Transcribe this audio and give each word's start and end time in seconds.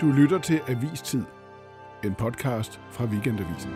Du 0.00 0.06
lytter 0.06 0.38
til 0.38 0.60
Avistid, 0.68 1.22
en 2.04 2.14
podcast 2.14 2.80
fra 2.90 3.04
Weekendavisen. 3.04 3.70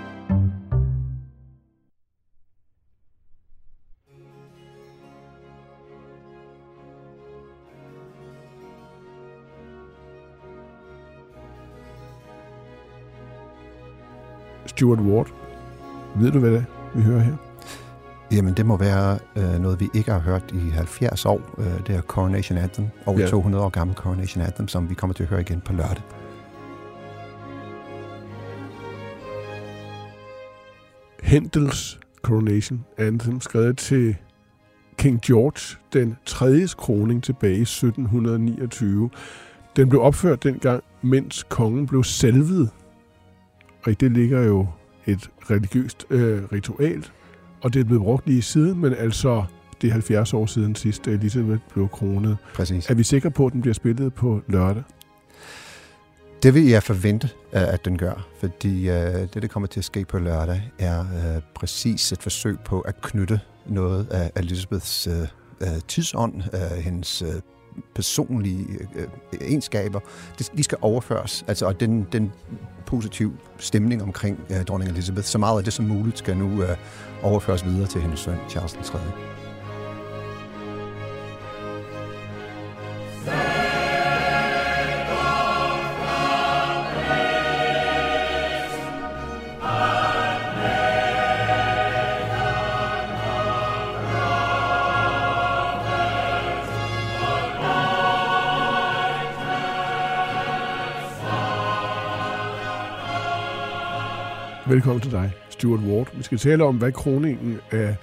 Stuart 14.67 14.99
Ward, 14.99 15.29
ved 16.17 16.33
du, 16.33 16.39
hvad 16.39 16.51
det 16.51 16.59
er, 16.59 16.99
vi 16.99 17.03
hører 17.03 17.21
her? 17.21 17.50
Jamen, 18.33 18.55
det 18.55 18.67
må 18.67 18.77
være 18.77 19.19
øh, 19.37 19.61
noget, 19.61 19.81
vi 19.81 19.89
ikke 19.95 20.11
har 20.11 20.19
hørt 20.19 20.53
i 20.53 20.69
70 20.71 21.25
år. 21.27 21.55
Øh, 21.59 21.87
det 21.87 21.97
er 21.97 22.03
Coronation 22.03 22.59
Anthem, 22.59 22.87
over 23.07 23.21
Ja. 23.21 23.27
200 23.27 23.65
år 23.65 23.69
gammel 23.69 23.97
Coronation 23.97 24.45
Anthem, 24.45 24.69
som 24.69 24.91
vi 24.91 24.95
kommer 24.95 25.15
til 25.15 25.23
at 25.23 25.29
høre 25.29 25.41
igen 25.41 25.61
på 25.61 25.73
lørdag. 25.73 26.03
Händels 31.23 31.99
Coronation 32.23 32.85
Anthem, 32.99 33.41
skrevet 33.41 33.79
til 33.79 34.17
King 34.99 35.21
George, 35.23 35.79
den 35.93 36.17
tredje 36.27 36.67
kroning 36.79 37.23
tilbage 37.25 37.57
i 37.59 37.63
1729. 37.63 39.11
Den 39.77 39.89
blev 39.89 40.03
opført 40.03 40.43
dengang, 40.43 40.83
mens 41.03 41.47
kongen 41.49 41.87
blev 41.87 42.05
salvet. 42.05 42.71
Og 43.85 43.93
i 43.93 43.95
det 43.95 44.13
ligger 44.13 44.43
jo 44.43 44.67
et 45.07 45.31
religiøst 45.51 46.07
øh, 46.11 46.43
ritual, 46.53 47.07
og 47.63 47.75
det 47.75 47.81
er 47.81 47.85
blevet 47.85 48.03
brugt 48.03 48.27
lige 48.27 48.43
siden, 48.43 48.81
men 48.81 48.95
altså 48.95 49.45
det 49.83 49.89
er 49.89 49.93
70 49.93 50.35
år 50.35 50.47
siden 50.47 50.75
sidst, 50.75 51.05
da 51.05 51.11
Elisabeth 51.11 51.61
blev 51.73 51.89
kronet. 51.89 52.37
Præcis. 52.55 52.91
Er 52.91 52.95
vi 52.95 53.03
sikre 53.03 53.31
på, 53.31 53.47
at 53.47 53.53
den 53.53 53.61
bliver 53.61 53.75
spillet 53.75 54.15
på 54.15 54.41
lørdag? 54.49 54.83
Det 56.43 56.55
vil 56.55 56.67
jeg 56.67 56.83
forvente, 56.83 57.29
øh, 57.53 57.73
at 57.75 57.85
den 57.85 57.99
gør, 57.99 58.29
fordi 58.41 58.89
øh, 58.89 58.97
det, 59.35 59.43
der 59.43 59.49
kommer 59.49 59.67
til 59.67 59.81
at 59.81 59.85
ske 59.85 60.05
på 60.05 60.19
lørdag, 60.19 60.71
er 60.79 61.01
øh, 61.01 61.43
præcis 61.55 62.13
et 62.13 62.23
forsøg 62.23 62.59
på 62.65 62.81
at 62.81 63.01
knytte 63.03 63.41
noget 63.67 64.07
af 64.11 64.31
Elisabeths 64.37 65.09
tidsånd, 65.89 66.43
hendes 66.83 67.23
personlige 67.95 68.67
øh, 68.95 69.03
øh, 69.33 69.39
egenskaber, 69.41 70.01
det, 70.39 70.53
de 70.57 70.63
skal 70.63 70.79
overføres. 70.81 71.45
Altså, 71.49 71.67
og 71.67 71.81
den, 71.81 72.07
den 72.13 72.33
positive 72.87 73.33
stemning 73.59 74.03
omkring 74.03 74.41
øh, 74.51 74.65
dronning 74.65 74.91
Elizabeth, 74.91 75.27
så 75.27 75.39
meget 75.39 75.59
af 75.59 75.65
det 75.65 75.73
som 75.73 75.85
muligt, 75.85 76.19
skal 76.19 76.37
nu 76.37 76.63
øh, 76.63 76.77
overføres 77.23 77.65
videre 77.65 77.87
til 77.87 78.01
hendes 78.01 78.21
søn 78.21 78.37
Charles 78.49 78.79
3. 78.83 78.99
Velkommen 104.71 105.01
til 105.01 105.11
dig, 105.11 105.33
Stuart 105.49 105.81
Ward. 105.81 106.17
Vi 106.17 106.23
skal 106.23 106.39
tale 106.39 106.65
om, 106.65 106.79
hvad 106.79 106.93
kroningen 106.93 107.59
af 107.71 107.97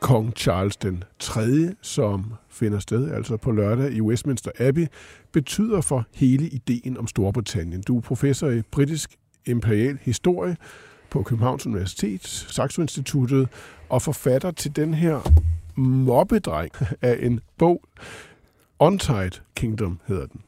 kong 0.00 0.32
Charles 0.36 0.76
den 0.76 1.04
3., 1.18 1.42
som 1.82 2.32
finder 2.48 2.78
sted 2.78 3.10
altså 3.10 3.36
på 3.36 3.50
lørdag 3.50 3.92
i 3.92 4.00
Westminster 4.00 4.50
Abbey, 4.58 4.86
betyder 5.32 5.80
for 5.80 6.06
hele 6.14 6.48
ideen 6.48 6.98
om 6.98 7.06
Storbritannien. 7.06 7.82
Du 7.82 7.96
er 7.96 8.00
professor 8.00 8.50
i 8.50 8.62
britisk 8.62 9.16
imperial 9.46 9.98
historie 10.02 10.56
på 11.10 11.22
Københavns 11.22 11.66
Universitet, 11.66 12.26
Saxo 12.26 12.82
Instituttet, 12.82 13.48
og 13.88 14.02
forfatter 14.02 14.50
til 14.50 14.76
den 14.76 14.94
her 14.94 15.20
mobbedreng 15.76 16.70
af 17.02 17.18
en 17.20 17.40
bog, 17.58 17.82
Untied 18.78 19.40
Kingdom 19.56 20.00
hedder 20.06 20.26
den. 20.26 20.40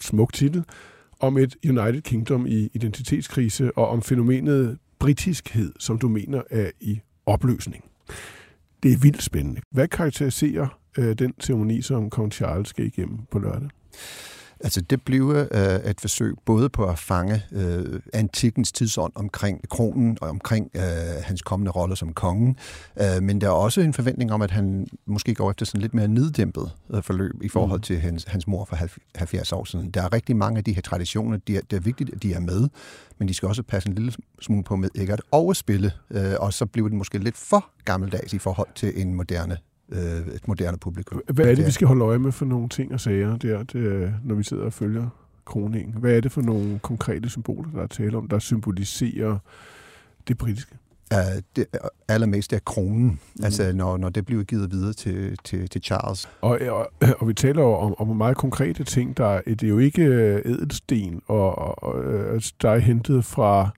Smuk 0.00 0.32
titel 0.32 0.64
om 1.22 1.38
et 1.38 1.56
United 1.64 2.02
Kingdom 2.02 2.46
i 2.46 2.68
identitetskrise 2.74 3.78
og 3.78 3.88
om 3.88 4.02
fænomenet 4.02 4.78
britiskhed, 4.98 5.72
som 5.78 5.98
du 5.98 6.08
mener 6.08 6.42
er 6.50 6.70
i 6.80 7.00
opløsning. 7.26 7.84
Det 8.82 8.92
er 8.92 8.98
vildt 8.98 9.22
spændende. 9.22 9.60
Hvad 9.70 9.88
karakteriserer 9.88 10.78
øh, 10.98 11.14
den 11.14 11.34
ceremoni, 11.40 11.82
som 11.82 12.10
kong 12.10 12.32
Charles 12.32 12.68
skal 12.68 12.86
igennem 12.86 13.18
på 13.30 13.38
lørdag? 13.38 13.68
Altså 14.64 14.80
det 14.80 15.02
bliver 15.02 15.46
øh, 15.52 15.90
et 15.90 16.00
forsøg 16.00 16.34
både 16.44 16.68
på 16.68 16.84
at 16.86 16.98
fange 16.98 17.42
øh, 17.52 18.00
antikkens 18.12 18.72
tidsånd 18.72 19.12
omkring 19.14 19.68
kronen 19.68 20.18
og 20.20 20.28
omkring 20.28 20.70
øh, 20.74 20.82
hans 21.22 21.42
kommende 21.42 21.70
rolle 21.70 21.96
som 21.96 22.12
konge, 22.14 22.56
øh, 23.00 23.22
men 23.22 23.40
der 23.40 23.46
er 23.46 23.50
også 23.50 23.80
en 23.80 23.92
forventning 23.92 24.32
om, 24.32 24.42
at 24.42 24.50
han 24.50 24.86
måske 25.06 25.34
går 25.34 25.50
efter 25.50 25.66
sådan 25.66 25.80
lidt 25.80 25.94
mere 25.94 26.08
neddæmpet 26.08 26.70
øh, 26.94 27.02
forløb 27.02 27.42
i 27.42 27.48
forhold 27.48 27.78
Mm. 27.80 27.82
til 27.82 28.00
hans, 28.00 28.24
hans 28.24 28.46
mor 28.46 28.64
for 28.64 28.76
70 29.16 29.52
år 29.52 29.64
siden. 29.64 29.90
Der 29.90 30.02
er 30.02 30.12
rigtig 30.12 30.36
mange 30.36 30.58
af 30.58 30.64
de 30.64 30.72
her 30.72 30.82
traditioner, 30.82 31.36
de 31.36 31.56
er, 31.56 31.60
det 31.70 31.76
er 31.76 31.80
vigtigt, 31.80 32.10
at 32.14 32.22
de 32.22 32.32
er 32.34 32.40
med, 32.40 32.68
men 33.18 33.28
de 33.28 33.34
skal 33.34 33.48
også 33.48 33.62
passe 33.62 33.88
en 33.88 33.94
lille 33.94 34.12
smule 34.40 34.64
på 34.64 34.76
med 34.76 34.88
ikke 34.94 35.12
at 35.12 35.22
overspille, 35.30 35.92
øh, 36.10 36.32
og 36.38 36.52
så 36.52 36.66
bliver 36.66 36.88
det 36.88 36.96
måske 36.98 37.18
lidt 37.18 37.36
for 37.36 37.70
gammeldags 37.84 38.32
i 38.32 38.38
forhold 38.38 38.68
til 38.74 38.92
en 39.02 39.14
moderne, 39.14 39.56
øh, 39.92 40.34
et 40.34 40.48
moderne 40.48 40.78
publikum. 40.78 41.20
Hvad 41.32 41.46
er 41.46 41.54
det, 41.54 41.66
vi 41.66 41.70
skal 41.70 41.86
holde 41.86 42.04
øje 42.04 42.18
med 42.18 42.32
for 42.32 42.44
nogle 42.44 42.68
ting 42.68 42.92
og 42.92 43.00
sager, 43.00 43.36
der, 43.36 43.62
det, 43.62 44.14
når 44.24 44.34
vi 44.34 44.42
sidder 44.42 44.64
og 44.64 44.72
følger 44.72 45.08
kroningen? 45.44 45.94
Hvad 45.98 46.16
er 46.16 46.20
det 46.20 46.32
for 46.32 46.42
nogle 46.42 46.78
konkrete 46.78 47.28
symboler, 47.28 47.70
der 47.74 47.82
er 47.82 47.86
tale 47.86 48.16
om, 48.16 48.28
der 48.28 48.38
symboliserer 48.38 49.38
det 50.28 50.38
britiske? 50.38 50.74
Uh, 51.14 51.42
det, 51.56 51.66
allermest 52.08 52.52
er 52.52 52.58
kronen, 52.58 53.04
mm. 53.04 53.44
altså 53.44 53.72
når, 53.72 53.96
når 53.96 54.08
det 54.08 54.26
bliver 54.26 54.44
givet 54.44 54.72
videre 54.72 54.92
til, 54.92 55.36
til, 55.44 55.68
til 55.68 55.82
Charles. 55.82 56.28
Og, 56.40 56.58
og, 56.70 56.92
og 57.18 57.28
vi 57.28 57.34
taler 57.34 57.62
jo 57.62 57.72
om, 57.72 57.94
om 57.98 58.16
meget 58.16 58.36
konkrete 58.36 58.84
ting. 58.84 59.16
Der 59.16 59.26
er, 59.26 59.40
det 59.46 59.62
er 59.62 59.68
jo 59.68 59.78
ikke 59.78 60.02
øh, 60.02 60.42
edelsten, 60.44 61.20
og, 61.26 61.58
og, 61.58 61.82
og 61.82 62.04
øh, 62.04 62.42
der 62.62 62.70
er 62.70 62.78
hentet 62.78 63.24
fra 63.24 63.70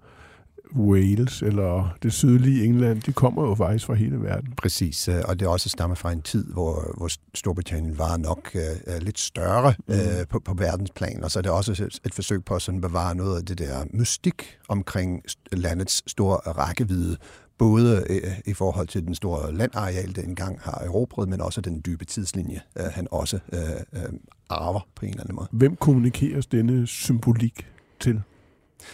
Wales 0.77 1.43
eller 1.43 1.97
det 2.03 2.13
sydlige 2.13 2.65
England. 2.65 3.01
De 3.03 3.13
kommer 3.13 3.49
jo 3.49 3.55
faktisk 3.55 3.87
fra 3.87 3.95
hele 3.95 4.21
verden. 4.23 4.53
Præcis, 4.57 5.09
øh, 5.09 5.23
og 5.25 5.41
det 5.41 5.49
også 5.49 5.69
stammer 5.69 5.95
fra 5.95 6.13
en 6.13 6.23
tid, 6.23 6.53
hvor, 6.53 6.95
hvor 6.97 7.11
Storbritannien 7.35 7.99
var 7.99 8.17
nok 8.17 8.51
uh, 8.55 9.03
lidt 9.03 9.19
større 9.19 9.75
Mm. 9.89 9.95
uh, 9.95 10.01
på, 10.31 10.39
på 10.39 10.55
verdensplan, 10.55 11.25
og 11.25 11.31
så 11.31 11.39
er 11.39 11.43
det 11.43 11.51
også 11.51 11.91
et, 12.05 12.15
forsøg 12.15 12.45
på 12.45 12.55
at 12.55 12.63
sådan 12.63 12.81
bevare 12.81 13.15
noget 13.15 13.37
af 13.37 13.45
det 13.45 13.59
der 13.59 13.85
mystik 13.91 14.59
omkring 14.69 15.23
landets 15.53 16.11
store 16.11 16.37
rækkevidde, 16.37 17.17
både 17.59 18.05
uh, 18.11 18.33
i 18.47 18.55
forhold 18.55 18.87
til 18.89 19.07
den 19.07 19.15
store 19.15 19.55
landareal, 19.55 20.17
det 20.17 20.25
engang 20.25 20.59
har 20.63 20.79
erobret, 20.85 21.29
men 21.29 21.41
også 21.41 21.61
den 21.61 21.83
dybe 21.87 22.05
tidslinje, 22.05 22.61
uh, 22.81 22.87
han 22.87 23.09
også 23.11 23.39
uh, 23.53 23.59
uh, 23.93 24.09
arver 24.49 24.81
på 24.97 25.05
en 25.05 25.11
eller 25.11 25.23
anden 25.23 25.37
måde. 25.37 25.49
Hvem 25.53 25.77
kommunikeres 25.77 26.47
denne 26.47 26.87
symbolik 26.87 27.67
til? 28.01 28.23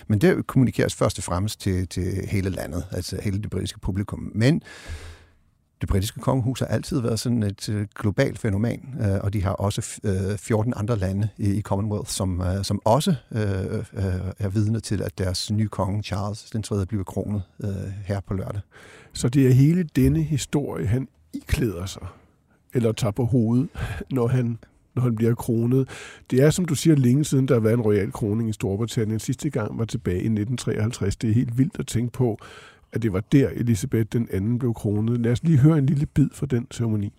Men 0.08 0.18
det 0.18 0.46
kommunikeres 0.46 0.94
først 0.94 1.18
og 1.18 1.24
fremmest 1.24 1.60
til, 1.60 1.88
til 1.88 2.26
hele 2.28 2.50
landet, 2.50 2.84
altså 2.92 3.20
hele 3.22 3.42
det 3.42 3.50
britiske 3.50 3.80
publikum. 3.80 4.32
Men 4.34 4.62
det 5.80 5.88
britiske 5.88 6.20
kongehus 6.20 6.60
har 6.60 6.66
altid 6.66 7.00
været 7.00 7.20
sådan 7.20 7.42
et 7.42 7.68
øh, 7.68 7.86
globalt 7.98 8.38
fænomen, 8.38 8.94
øh, 9.00 9.20
og 9.20 9.32
de 9.32 9.42
har 9.42 9.52
også 9.52 10.00
øh, 10.04 10.38
14 10.38 10.72
andre 10.76 10.96
lande 10.96 11.28
i, 11.38 11.54
i 11.54 11.62
Commonwealth, 11.62 12.10
som, 12.10 12.40
øh, 12.40 12.64
som 12.64 12.80
også 12.84 13.14
øh, 13.32 13.40
øh, 13.74 14.32
er 14.38 14.48
vidne 14.48 14.80
til, 14.80 15.02
at 15.02 15.18
deres 15.18 15.50
nye 15.50 15.68
konge, 15.68 16.02
Charles 16.02 16.42
den 16.42 16.62
3. 16.62 16.86
bliver 16.86 17.04
kronet 17.04 17.42
øh, 17.64 17.70
her 18.04 18.20
på 18.20 18.34
lørdag. 18.34 18.60
Så 19.12 19.28
det 19.28 19.46
er 19.46 19.52
hele 19.52 19.82
denne 19.82 20.22
historie, 20.22 20.86
han 20.86 21.08
iklæder 21.32 21.86
sig, 21.86 22.06
eller 22.74 22.92
tager 22.92 23.12
på 23.12 23.24
hovedet, 23.24 23.68
når 24.10 24.26
han, 24.26 24.58
når 24.94 25.02
han 25.02 25.16
bliver 25.16 25.34
kronet. 25.34 25.88
Det 26.30 26.42
er, 26.42 26.50
som 26.50 26.64
du 26.64 26.74
siger, 26.74 26.96
længe 26.96 27.24
siden, 27.24 27.48
der 27.48 27.54
har 27.54 27.60
været 27.60 27.74
en 27.74 27.80
royal 27.80 28.12
kroning 28.12 28.48
i 28.48 28.52
Storbritannien. 28.52 29.18
Sidste 29.18 29.50
gang 29.50 29.78
var 29.78 29.84
tilbage 29.84 30.16
i 30.16 30.26
1953. 30.26 31.16
Det 31.16 31.30
er 31.30 31.34
helt 31.34 31.58
vildt 31.58 31.78
at 31.78 31.86
tænke 31.86 32.12
på. 32.12 32.38
at 32.92 33.02
det 33.02 33.12
var 33.12 33.20
der, 33.20 33.48
Elisabeth 33.48 34.06
den 34.12 34.28
anden 34.32 34.58
blev 34.58 34.74
kronet. 34.74 35.20
Lad 35.20 35.32
os 35.32 35.42
lige 35.42 35.58
høre 35.58 35.78
en 35.78 35.86
lille 35.86 36.06
bid 36.06 36.28
fra 36.32 36.46
den 36.46 36.66
ceremoni. 36.70 37.12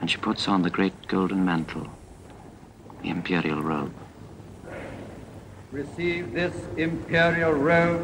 And 0.00 0.08
she 0.08 0.20
puts 0.20 0.48
on 0.48 0.62
the 0.62 0.70
great 0.70 0.92
golden 1.08 1.44
mantle, 1.44 1.82
the 3.02 3.10
imperial 3.10 3.60
robe. 3.60 3.92
Receive 5.72 6.26
this 6.34 6.54
imperial 6.78 7.52
robe, 7.52 8.02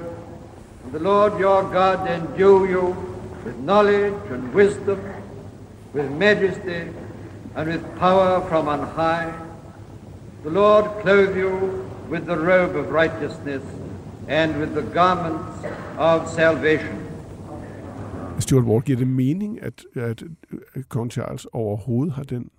and 0.84 0.92
the 0.92 0.98
Lord 0.98 1.32
your 1.40 1.62
God 1.62 2.08
endue 2.08 2.70
you 2.72 3.17
with 3.44 3.56
knowledge 3.58 4.14
and 4.30 4.54
wisdom, 4.54 4.98
with 5.94 6.10
majesty 6.10 6.82
and 7.56 7.68
with 7.68 7.84
power 7.98 8.48
from 8.48 8.68
on 8.68 8.78
high. 8.78 9.32
The 10.44 10.50
Lord 10.50 10.84
clothe 11.02 11.36
you 11.36 11.84
with 12.10 12.26
the 12.26 12.36
robe 12.36 12.76
of 12.76 12.90
righteousness 12.92 13.62
and 14.28 14.56
with 14.60 14.74
the 14.74 14.82
garments 14.94 15.66
of 15.98 16.28
salvation. 16.28 16.98
Stuart 18.38 18.64
Ward, 18.64 18.84
giver 18.84 18.98
det 18.98 19.08
mening, 19.08 19.58
at, 19.62 19.84
at 19.96 20.22
kong 20.88 21.10
Charles 21.10 21.46
overhovedet 21.52 22.14
har 22.14 22.22
den 22.22 22.50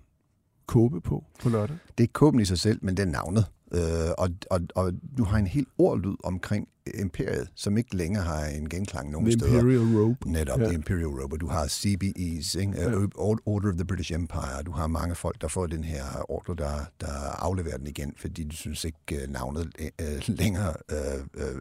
kåbe 0.66 1.00
på 1.00 1.24
på 1.42 1.48
lørdag? 1.48 1.76
Det 1.88 1.98
er 1.98 2.02
ikke 2.02 2.12
kåben 2.12 2.40
i 2.40 2.44
sig 2.44 2.58
selv, 2.58 2.78
men 2.82 2.96
det 2.96 3.02
er 3.02 3.10
navnet. 3.10 3.44
Øh, 3.74 3.80
og, 4.18 4.28
og, 4.50 4.60
og 4.74 4.92
du 5.18 5.24
har 5.24 5.38
en 5.38 5.46
helt 5.46 5.68
ordlyd 5.78 6.14
omkring 6.24 6.68
imperiet, 6.94 7.48
som 7.54 7.78
ikke 7.78 7.96
længere 7.96 8.22
har 8.22 8.44
en 8.46 8.68
genklang 8.68 9.10
nogen 9.10 9.26
The 9.26 9.38
steder. 9.38 9.54
Imperial 9.54 10.02
Robe. 10.02 10.30
Netop, 10.30 10.60
Ja. 10.60 10.64
The 10.64 10.74
Imperial 10.74 11.06
Robe. 11.06 11.36
Du 11.38 11.46
har 11.46 11.66
CBEs, 11.68 12.54
ikke? 12.54 12.96
Uh, 13.18 13.36
Order 13.46 13.68
of 13.68 13.74
the 13.74 13.84
British 13.84 14.12
Empire. 14.12 14.62
Du 14.66 14.70
har 14.72 14.86
mange 14.86 15.14
folk, 15.14 15.40
der 15.40 15.48
får 15.48 15.66
den 15.66 15.84
her 15.84 16.30
ordre, 16.30 16.54
der, 16.54 16.84
der 17.00 17.12
afleverer 17.38 17.76
den 17.76 17.86
igen, 17.86 18.14
fordi 18.16 18.44
de 18.44 18.56
synes 18.56 18.84
ikke, 18.84 18.98
uh, 19.12 19.32
navnet 19.32 19.72
uh, 20.00 20.06
længere 20.26 20.74
uh, 20.92 20.98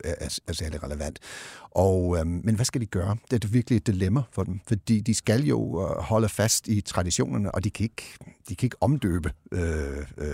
er, 0.04 0.40
er 0.48 0.54
særlig 0.54 0.84
relevant. 0.84 1.20
Og, 1.72 2.04
uh, 2.08 2.28
men 2.28 2.56
hvad 2.56 2.66
skal 2.66 2.82
de 2.82 2.86
gøre? 2.86 3.18
Det 3.32 3.44
er 3.44 3.48
virkelig 3.48 3.78
et 3.78 3.88
dilemma 3.88 4.22
for 4.32 4.44
dem, 4.44 4.60
fordi 4.68 5.00
de 5.00 5.14
skal 5.14 5.44
jo 5.44 5.88
holde 6.00 6.30
fast 6.30 6.68
i 6.68 6.82
traditionerne, 6.82 7.56
og 7.56 7.64
de 7.64 7.70
kan 7.70 7.84
ikke, 7.84 8.04
de 8.50 8.56
kan 8.56 8.66
ikke 8.66 8.78
omdøbe 8.82 9.32
uh, 9.52 9.60
uh, 9.60 10.26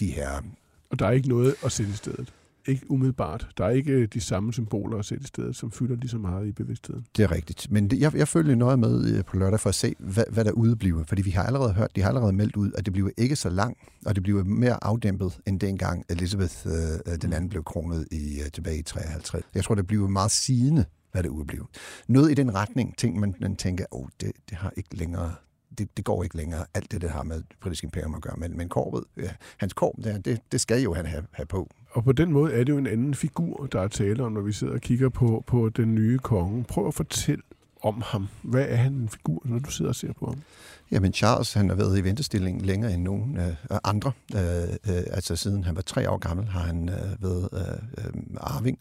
de 0.00 0.06
her 0.06 0.42
Og 0.90 0.98
der 0.98 1.06
er 1.06 1.10
ikke 1.10 1.28
noget 1.28 1.54
at 1.64 1.72
sætte 1.72 1.92
i 1.92 1.94
stedet. 1.94 2.32
Ikke 2.66 2.90
umiddelbart. 2.90 3.48
Der 3.58 3.64
er 3.64 3.70
ikke 3.70 4.06
de 4.06 4.20
samme 4.20 4.52
symboler 4.52 4.98
at 4.98 5.04
sætte 5.04 5.22
i 5.22 5.26
stedet, 5.26 5.56
som 5.56 5.70
fylder 5.70 5.96
lige 5.96 6.08
så 6.08 6.18
meget 6.18 6.46
i 6.46 6.52
bevidstheden. 6.52 7.06
Det 7.16 7.22
er 7.22 7.32
rigtigt. 7.32 7.70
Men 7.70 7.90
det, 7.90 8.00
jeg, 8.00 8.14
jeg 8.14 8.28
følger 8.28 8.54
nøje 8.54 8.76
med 8.76 9.16
øh, 9.16 9.24
på 9.24 9.36
lørdag 9.36 9.60
for 9.60 9.68
at 9.68 9.74
se, 9.74 9.94
hvad, 9.98 10.24
hvad 10.30 10.44
der 10.44 10.52
udebliver. 10.52 11.04
Fordi 11.04 11.22
vi 11.22 11.30
har 11.30 11.42
allerede 11.42 11.72
hørt, 11.72 11.96
de 11.96 12.00
har 12.00 12.08
allerede 12.08 12.32
meldt 12.32 12.56
ud, 12.56 12.72
at 12.74 12.86
det 12.86 12.92
bliver 12.92 13.10
ikke 13.16 13.36
så 13.36 13.48
lang, 13.48 13.76
og 14.06 14.14
det 14.14 14.22
bliver 14.22 14.44
mere 14.44 14.84
afdæmpet, 14.84 15.40
end 15.46 15.60
dengang 15.60 16.04
Elizabeth 16.08 16.66
øh, 16.66 16.72
øh, 17.12 17.18
den 17.22 17.32
anden 17.32 17.50
blev 17.50 17.64
kronet 17.64 18.08
i, 18.10 18.40
øh, 18.40 18.50
tilbage 18.52 18.78
i 18.78 18.82
53. 18.82 19.44
Jeg 19.54 19.64
tror, 19.64 19.74
det 19.74 19.86
bliver 19.86 20.08
meget 20.08 20.30
sigende, 20.30 20.84
hvad 21.12 21.22
det 21.22 21.28
udebliver. 21.28 21.66
Noget 22.08 22.30
i 22.30 22.34
den 22.34 22.54
retning, 22.54 22.96
ting 22.96 23.20
man, 23.20 23.34
man 23.40 23.56
tænker, 23.56 23.84
åh, 23.92 24.00
oh, 24.00 24.08
det, 24.20 24.32
det 24.50 24.56
har 24.56 24.72
ikke 24.76 24.96
længere 24.96 25.34
det, 25.78 25.96
det 25.96 26.04
går 26.04 26.22
ikke 26.22 26.36
længere, 26.36 26.64
alt 26.74 26.92
det, 26.92 27.00
det 27.00 27.10
har 27.10 27.22
med 27.22 27.36
det 27.36 27.56
britiske 27.60 27.84
imperium 27.84 28.14
at 28.14 28.22
gøre. 28.22 28.34
Men, 28.36 28.56
men 28.56 28.68
korvet, 28.68 29.04
ja, 29.16 29.30
hans 29.56 29.72
korv, 29.72 29.94
det, 30.04 30.24
det, 30.24 30.40
det 30.52 30.60
skal 30.60 30.82
jo 30.82 30.94
han 30.94 31.06
have, 31.06 31.24
have 31.32 31.46
på. 31.46 31.70
Og 31.90 32.04
på 32.04 32.12
den 32.12 32.32
måde 32.32 32.52
er 32.52 32.58
det 32.58 32.68
jo 32.68 32.78
en 32.78 32.86
anden 32.86 33.14
figur, 33.14 33.66
der 33.66 33.80
er 33.80 33.88
tale 33.88 34.24
om, 34.24 34.32
når 34.32 34.40
vi 34.40 34.52
sidder 34.52 34.74
og 34.74 34.80
kigger 34.80 35.08
på, 35.08 35.44
på 35.46 35.68
den 35.68 35.94
nye 35.94 36.18
konge. 36.18 36.64
Prøv 36.64 36.86
at 36.86 36.94
fortælle 36.94 37.42
om 37.82 38.02
ham. 38.06 38.28
Hvad 38.42 38.66
er 38.68 38.76
han 38.76 38.92
en 38.92 39.08
figur, 39.08 39.42
når 39.44 39.58
du 39.58 39.70
sidder 39.70 39.88
og 39.88 39.94
ser 39.94 40.12
på 40.12 40.26
ham? 40.26 40.42
Jamen 40.90 41.12
Charles, 41.12 41.52
han 41.52 41.68
har 41.68 41.76
været 41.76 41.98
i 41.98 42.04
ventestilling 42.04 42.66
længere 42.66 42.92
end 42.92 43.02
nogen 43.02 43.36
øh, 43.36 43.48
øh, 43.48 43.78
andre. 43.84 44.12
Øh, 44.34 44.62
øh, 44.62 45.02
altså 45.10 45.36
siden 45.36 45.64
han 45.64 45.76
var 45.76 45.82
tre 45.82 46.10
år 46.10 46.18
gammel, 46.18 46.48
har 46.48 46.60
han 46.60 46.88
øh, 46.88 47.22
været 47.22 47.48
øh, 47.52 48.04
øh, 48.04 48.12
arving. 48.36 48.78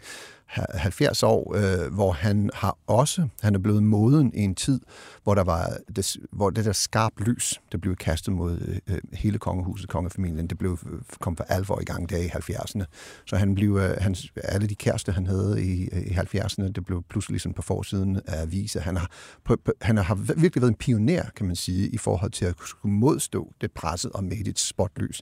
70 0.48 1.24
år, 1.24 1.56
øh, 1.56 1.94
hvor 1.94 2.12
han 2.12 2.50
har 2.54 2.78
også, 2.88 3.28
han 3.42 3.56
er 3.56 3.60
blevet 3.60 3.84
moden 3.84 4.32
i 4.34 4.42
en 4.42 4.56
tid, 4.56 4.82
hvor 5.24 5.36
der 5.36 5.44
var 5.44 5.78
det, 5.96 6.18
hvor 6.32 6.50
det 6.50 6.66
der 6.66 6.72
skarp 6.72 7.20
lys, 7.20 7.62
det 7.72 7.82
blev 7.82 7.96
kastet 7.96 8.34
mod 8.34 8.60
øh, 8.60 8.96
øh, 8.96 9.02
hele 9.14 9.38
kongehuset, 9.38 9.90
kongefamilien, 9.90 10.48
det 10.48 10.58
blev 10.58 10.78
øh, 10.92 11.00
kom 11.20 11.38
for 11.38 11.44
alvor 11.44 11.80
i 11.82 11.84
gang 11.84 12.10
der 12.10 12.18
i 12.18 12.28
70'erne. 12.28 12.84
Så 13.26 13.36
han 13.36 13.56
blev, 13.56 13.78
øh, 13.78 13.98
hans, 14.02 14.32
alle 14.44 14.68
de 14.68 14.76
kærester, 14.76 15.12
han 15.12 15.28
havde 15.28 15.64
i, 15.64 15.88
i 15.88 16.12
70'erne, 16.12 16.72
det 16.72 16.86
blev 16.86 17.04
pludselig 17.10 17.42
sådan 17.42 17.54
på 17.54 17.62
forsiden 17.62 18.22
af 18.28 18.42
aviser. 18.42 18.82
Han 18.82 18.98
har, 18.98 19.12
på, 19.44 19.56
på, 19.66 19.72
han 19.82 19.98
har 19.98 20.16
virkelig 20.16 20.62
været 20.62 20.72
en 20.72 20.78
pioner, 20.78 21.24
kan 21.36 21.46
man 21.46 21.56
sige, 21.56 21.90
i 21.98 22.00
forhold 22.00 22.32
til 22.32 22.46
at 22.46 22.56
skulle 22.66 22.96
modstå 22.96 23.54
det 23.62 23.72
presset 23.72 24.12
og 24.12 24.24
med 24.24 24.38
et 24.46 24.60
spotlys 24.60 25.22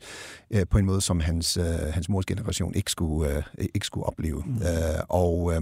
øh, 0.51 0.65
på 0.67 0.77
en 0.77 0.85
måde, 0.85 1.01
som 1.01 1.19
hans, 1.19 1.57
øh, 1.57 1.93
hans 1.93 2.09
mors 2.09 2.25
generation 2.25 2.75
ikke 2.75 2.91
skulle, 2.91 3.37
øh, 3.37 3.67
ikke 3.73 3.85
skulle 3.85 4.05
opleve. 4.05 4.43
Mm. 4.45 4.55
Øh, 4.55 4.99
og 5.09 5.53
øh, 5.55 5.61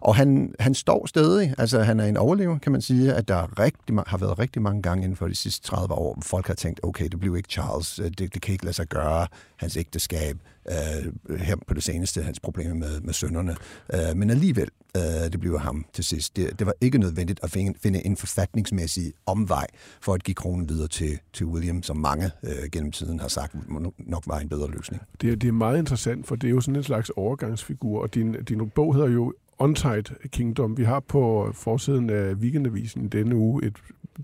og 0.00 0.16
han, 0.16 0.54
han 0.60 0.74
står 0.74 1.06
stadig, 1.06 1.54
altså 1.58 1.82
han 1.82 2.00
er 2.00 2.04
en 2.04 2.16
overlever, 2.16 2.58
kan 2.58 2.72
man 2.72 2.82
sige, 2.82 3.14
at 3.14 3.28
der 3.28 3.58
rigtig, 3.58 3.96
har 4.06 4.18
været 4.18 4.38
rigtig 4.38 4.62
mange 4.62 4.82
gange 4.82 5.04
inden 5.04 5.16
for 5.16 5.28
de 5.28 5.34
sidste 5.34 5.66
30 5.66 5.94
år, 5.94 6.14
hvor 6.14 6.22
folk 6.22 6.46
har 6.46 6.54
tænkt, 6.54 6.80
okay, 6.82 7.08
det 7.08 7.20
blev 7.20 7.36
ikke 7.36 7.48
Charles, 7.48 8.00
det, 8.18 8.34
det 8.34 8.42
kan 8.42 8.52
ikke 8.52 8.64
lade 8.64 8.76
sig 8.76 8.86
gøre, 8.86 9.26
hans 9.56 9.76
ægteskab, 9.76 10.36
øh, 10.68 11.38
her 11.38 11.56
på 11.66 11.74
det 11.74 11.82
seneste, 11.82 12.22
hans 12.22 12.40
problemer 12.40 12.74
med, 12.74 13.00
med 13.00 13.12
sønderne, 13.12 13.56
øh, 13.94 14.16
men 14.16 14.30
alligevel, 14.30 14.68
øh, 14.96 15.32
det 15.32 15.40
bliver 15.40 15.58
ham 15.58 15.84
til 15.92 16.04
sidst. 16.04 16.36
Det, 16.36 16.58
det 16.58 16.66
var 16.66 16.74
ikke 16.80 16.98
nødvendigt 16.98 17.40
at 17.42 17.50
finde, 17.50 17.78
finde 17.82 18.06
en 18.06 18.16
forfatningsmæssig 18.16 19.12
omvej 19.26 19.66
for 20.00 20.14
at 20.14 20.24
give 20.24 20.34
kronen 20.34 20.68
videre 20.68 20.88
til, 20.88 21.18
til 21.32 21.46
William, 21.46 21.82
som 21.82 21.96
mange 21.96 22.30
øh, 22.42 22.70
gennem 22.72 22.92
tiden 22.92 23.20
har 23.20 23.28
sagt, 23.28 23.56
nok 23.98 24.24
var 24.26 24.38
en 24.38 24.48
bedre 24.48 24.70
løsning. 24.70 25.02
Det, 25.20 25.42
det 25.42 25.48
er 25.48 25.52
meget 25.52 25.78
interessant, 25.78 26.26
for 26.26 26.36
det 26.36 26.46
er 26.46 26.50
jo 26.50 26.60
sådan 26.60 26.76
en 26.76 26.82
slags 26.82 27.10
overgangsfigur, 27.10 28.02
og 28.02 28.14
din, 28.14 28.32
din 28.32 28.70
bog 28.70 28.94
hedder 28.94 29.08
jo 29.08 29.34
Untied 29.58 30.28
Kingdom. 30.28 30.76
Vi 30.76 30.84
har 30.84 31.00
på 31.00 31.50
forsiden 31.54 32.10
af 32.10 32.34
Weekendavisen 32.34 33.08
denne 33.08 33.36
uge 33.36 33.64
et 33.64 33.76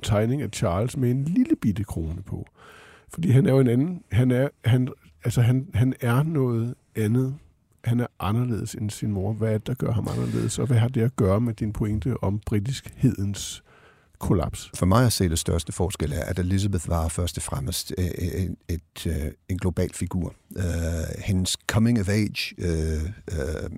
tegning 0.02 0.42
af 0.42 0.48
Charles 0.52 0.96
med 0.96 1.10
en 1.10 1.24
lille 1.24 1.56
bitte 1.56 1.84
krone 1.84 2.22
på. 2.22 2.46
Fordi 3.08 3.30
han 3.30 3.46
er 3.46 3.52
jo 3.52 3.60
en 3.60 3.68
anden. 3.68 4.02
Han 4.12 4.30
er, 4.30 4.48
han, 4.64 4.88
altså 5.26 5.40
han, 5.40 5.66
han 5.74 5.94
er 6.00 6.22
noget 6.22 6.74
andet. 6.96 7.34
Han 7.84 8.00
er 8.00 8.06
anderledes 8.20 8.74
end 8.74 8.90
sin 8.90 9.12
mor. 9.12 9.32
Hvad 9.32 9.48
er 9.48 9.58
det, 9.58 9.66
der 9.66 9.74
gør 9.74 9.92
ham 9.92 10.08
anderledes? 10.08 10.58
Og 10.58 10.66
hvad 10.66 10.76
har 10.76 10.88
det 10.88 11.02
at 11.02 11.16
gøre 11.16 11.40
med 11.40 11.54
din 11.54 11.72
pointe 11.72 12.14
om 12.22 12.40
britiskhedens 12.46 13.62
kollaps? 14.18 14.70
For 14.74 14.86
mig 14.86 15.06
at 15.06 15.12
se 15.12 15.28
det 15.28 15.38
største 15.38 15.72
forskel 15.72 16.12
er, 16.12 16.24
at 16.24 16.38
Elizabeth 16.38 16.88
var 16.88 17.08
først 17.08 17.36
og 17.36 17.42
fremmest 17.42 17.92
øh, 17.98 18.04
øh, 18.04 18.42
et, 18.42 18.56
et, 18.68 19.06
et, 19.06 19.34
en 19.48 19.58
global 19.58 19.90
figur. 19.94 20.34
Uh, 20.56 20.62
hendes 21.24 21.56
coming 21.66 22.00
of 22.00 22.08
age 22.08 22.54
uh, 22.58 23.02
uh, 23.32 23.70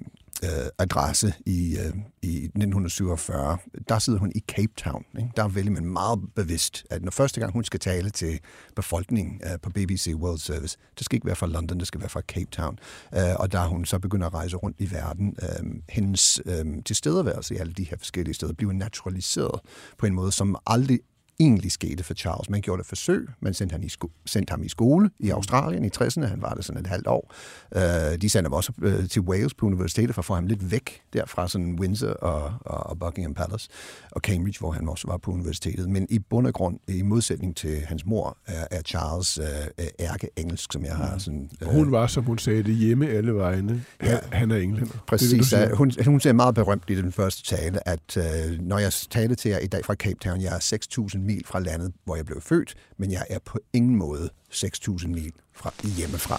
øh, 0.44 0.68
adresse 0.78 1.34
i, 1.46 1.76
øh, 1.76 1.94
i 2.22 2.36
1947, 2.36 3.58
der 3.88 3.98
sidder 3.98 4.18
hun 4.18 4.32
i 4.34 4.40
Cape 4.48 4.72
Town. 4.76 5.04
Ikke? 5.18 5.30
Der 5.36 5.48
vælger 5.48 5.70
man 5.70 5.84
meget 5.84 6.20
bevidst, 6.34 6.86
at 6.90 7.02
når 7.02 7.10
første 7.10 7.40
gang 7.40 7.52
hun 7.52 7.64
skal 7.64 7.80
tale 7.80 8.10
til 8.10 8.40
befolkningen 8.76 9.40
øh, 9.44 9.60
på 9.62 9.70
BBC 9.70 10.12
World 10.14 10.38
Service, 10.38 10.78
det 10.98 11.04
skal 11.04 11.16
ikke 11.16 11.26
være 11.26 11.36
fra 11.36 11.46
London, 11.46 11.78
det 11.78 11.86
skal 11.86 12.00
være 12.00 12.08
fra 12.08 12.20
Cape 12.20 12.50
Town. 12.50 12.78
Øh, 13.14 13.34
og 13.36 13.52
der 13.52 13.66
hun 13.66 13.84
så 13.84 13.98
begynder 13.98 14.26
at 14.26 14.34
rejse 14.34 14.56
rundt 14.56 14.76
i 14.80 14.90
verden, 14.90 15.36
øh, 15.42 15.70
hendes 15.88 16.40
øh, 16.46 16.66
tilstedeværelse 16.84 17.54
i 17.54 17.58
alle 17.58 17.72
de 17.72 17.84
her 17.84 17.96
forskellige 17.98 18.34
steder 18.34 18.52
bliver 18.52 18.72
naturaliseret 18.72 19.60
på 19.98 20.06
en 20.06 20.14
måde, 20.14 20.32
som 20.32 20.56
aldrig 20.66 21.00
egentlig 21.40 21.72
skete 21.72 22.04
for 22.04 22.14
Charles. 22.14 22.50
Man 22.50 22.60
gjorde 22.60 22.82
det 22.82 22.88
forsøg, 22.88 23.28
man 23.40 23.54
sendte, 23.54 23.72
han 23.72 23.84
i 23.84 23.88
sko- 23.88 24.10
sendte 24.26 24.50
ham 24.50 24.62
i 24.62 24.68
skole 24.68 25.10
i 25.18 25.30
Australien 25.30 25.84
i 25.84 25.88
60'erne, 25.96 26.26
han 26.26 26.42
var 26.42 26.54
der 26.54 26.62
sådan 26.62 26.80
et 26.80 26.86
halvt 26.86 27.06
år. 27.06 27.34
Uh, 27.76 27.80
de 28.20 28.28
sendte 28.28 28.46
ham 28.46 28.52
også 28.52 28.72
uh, 28.82 29.08
til 29.08 29.22
Wales 29.22 29.54
på 29.54 29.66
universitetet 29.66 30.14
for 30.14 30.22
at 30.22 30.24
få 30.24 30.34
ham 30.34 30.46
lidt 30.46 30.70
væk 30.70 31.00
derfra, 31.12 31.48
sådan 31.48 31.76
Windsor 31.80 32.10
og, 32.10 32.52
og, 32.60 32.86
og 32.86 32.98
Buckingham 32.98 33.34
Palace 33.34 33.68
og 34.10 34.20
Cambridge, 34.20 34.58
hvor 34.60 34.72
han 34.72 34.88
også 34.88 35.08
var 35.08 35.16
på 35.16 35.30
universitetet. 35.30 35.88
Men 35.88 36.06
i 36.10 36.18
bund 36.18 36.46
og 36.46 36.54
grund, 36.54 36.78
i 36.88 37.02
modsætning 37.02 37.56
til 37.56 37.80
hans 37.80 38.06
mor, 38.06 38.38
er, 38.46 38.66
er 38.70 38.82
Charles 38.82 39.38
uh, 39.38 39.84
ærke-engelsk, 40.00 40.72
som 40.72 40.84
jeg 40.84 40.96
har 40.96 41.18
sådan... 41.18 41.50
Uh, 41.66 41.68
hun 41.68 41.92
var, 41.92 42.06
som 42.06 42.24
hun 42.24 42.38
sagde, 42.38 42.62
det 42.62 42.74
hjemme 42.74 43.08
alle 43.08 43.34
vegne. 43.34 43.84
Ja, 44.02 44.18
han 44.32 44.50
er 44.50 44.56
englænder. 44.56 45.04
Præcis. 45.06 45.50
Det, 45.50 45.68
det, 45.68 45.76
hun, 45.76 45.92
hun 46.06 46.20
ser 46.20 46.32
meget 46.32 46.54
berømt 46.54 46.84
i 46.88 46.94
den 46.94 47.12
første 47.12 47.56
tale, 47.56 47.88
at 47.88 48.16
uh, 48.16 48.58
når 48.60 48.78
jeg 48.78 48.92
talte 48.92 49.34
til 49.34 49.50
jer 49.50 49.58
i 49.58 49.66
dag 49.66 49.84
fra 49.84 49.94
Cape 49.94 50.18
Town, 50.20 50.40
jeg 50.40 50.54
er 50.54 50.78
6.000 51.14 51.27
mil 51.30 51.42
fra 51.50 51.60
landet, 51.68 51.88
hvor 52.04 52.16
jeg 52.20 52.26
blev 52.30 52.40
født, 52.50 52.70
men 53.00 53.08
jeg 53.16 53.24
er 53.34 53.40
på 53.50 53.56
ingen 53.78 53.96
måde 54.04 54.26
6.000 54.52 55.08
mil 55.18 55.32
fra 55.60 55.70
hjemmefra. 55.96 56.38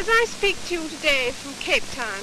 As 0.00 0.06
I 0.20 0.22
speak 0.36 0.56
to 0.68 0.74
you 0.76 0.84
today 0.96 1.24
from 1.40 1.52
Cape 1.68 1.86
Town, 2.00 2.22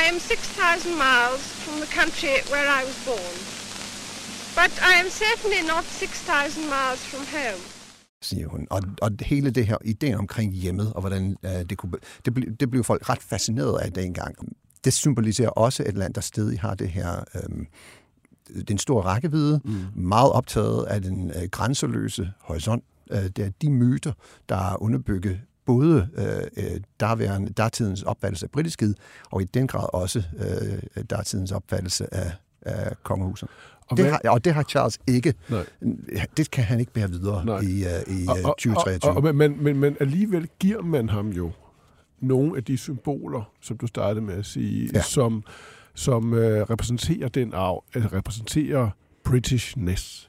I 0.00 0.02
am 0.10 0.18
6,000 0.18 0.92
miles 1.06 1.42
from 1.64 1.76
the 1.84 1.90
country 1.98 2.36
where 2.52 2.68
I 2.78 2.80
was 2.88 2.98
born. 3.08 3.36
But 4.60 4.72
I 4.92 4.94
am 5.02 5.08
certainly 5.24 5.62
not 5.72 5.84
6,000 5.84 6.62
miles 6.76 7.02
from 7.10 7.24
home 7.38 7.64
siger 8.22 8.48
hun. 8.48 8.66
Og, 8.70 8.82
og 9.02 9.10
hele 9.20 9.50
det 9.50 9.66
her 9.66 9.76
ideen 9.84 10.14
omkring 10.14 10.52
hjemmet, 10.52 10.92
og 10.92 11.00
hvordan 11.00 11.36
uh, 11.42 11.50
det 11.50 11.78
kunne... 11.78 11.92
Det, 12.24 12.34
ble, 12.34 12.56
det 12.60 12.70
blev 12.70 12.84
folk 12.84 13.08
ret 13.08 13.22
fascineret 13.22 13.78
af 13.78 13.92
dengang. 13.92 14.34
Det 14.84 14.92
symboliserer 14.92 15.50
også 15.50 15.84
et 15.86 15.94
land, 15.94 16.14
der 16.14 16.20
stadig 16.20 16.60
har 16.60 16.74
det 16.74 16.88
her... 16.88 17.24
Um, 17.34 17.66
den 18.68 18.78
store 18.78 19.02
rækkevidde, 19.02 19.60
mm. 19.64 19.86
meget 19.94 20.32
optaget 20.32 20.84
af 20.84 21.02
den 21.02 21.30
øh, 21.30 21.48
grænseløse 21.50 22.32
horisont. 22.40 22.84
Øh, 23.10 23.22
det 23.22 23.38
er 23.38 23.50
de 23.62 23.70
myter, 23.70 24.12
der 24.48 24.56
er 24.56 24.82
underbygget 24.82 25.40
både 25.66 26.08
øh, 26.18 26.64
øh 26.64 26.80
derværende, 27.00 27.52
dertidens 27.52 28.02
opfattelse 28.02 28.46
af 28.46 28.50
britiskhed, 28.50 28.94
og 29.30 29.42
i 29.42 29.44
den 29.44 29.66
grad 29.66 29.86
også 29.92 30.22
øh, 30.38 31.02
dertidens 31.10 31.52
opfattelse 31.52 32.14
af, 32.14 32.32
af 32.62 33.02
kongehuset. 33.02 33.48
Og, 33.90 33.96
det 33.96 34.10
har, 34.10 34.20
og 34.24 34.44
det 34.44 34.54
har 34.54 34.62
Charles 34.62 34.98
ikke. 35.06 35.34
Nej. 35.48 35.66
Det 36.36 36.50
kan 36.50 36.64
han 36.64 36.80
ikke 36.80 36.92
bære 36.92 37.10
videre 37.10 37.44
Nej. 37.44 37.60
i, 37.60 37.84
uh, 37.84 38.16
i 38.16 38.22
uh, 38.22 38.34
2023. 38.44 39.10
Og, 39.10 39.16
og, 39.16 39.24
og, 39.24 39.34
men, 39.34 39.64
men, 39.64 39.78
men 39.78 39.96
alligevel 40.00 40.48
giver 40.58 40.82
man 40.82 41.08
ham 41.08 41.28
jo 41.28 41.50
nogle 42.20 42.56
af 42.56 42.64
de 42.64 42.76
symboler, 42.76 43.52
som 43.60 43.76
du 43.78 43.86
startede 43.86 44.24
med 44.24 44.34
at 44.34 44.46
sige, 44.46 44.90
ja. 44.94 45.02
som, 45.02 45.44
som 45.98 46.34
øh, 46.34 46.62
repræsenterer 46.70 47.28
den 47.28 47.54
arv, 47.54 47.84
altså 47.94 48.16
repræsenterer 48.16 48.90
Britishness. 49.24 50.27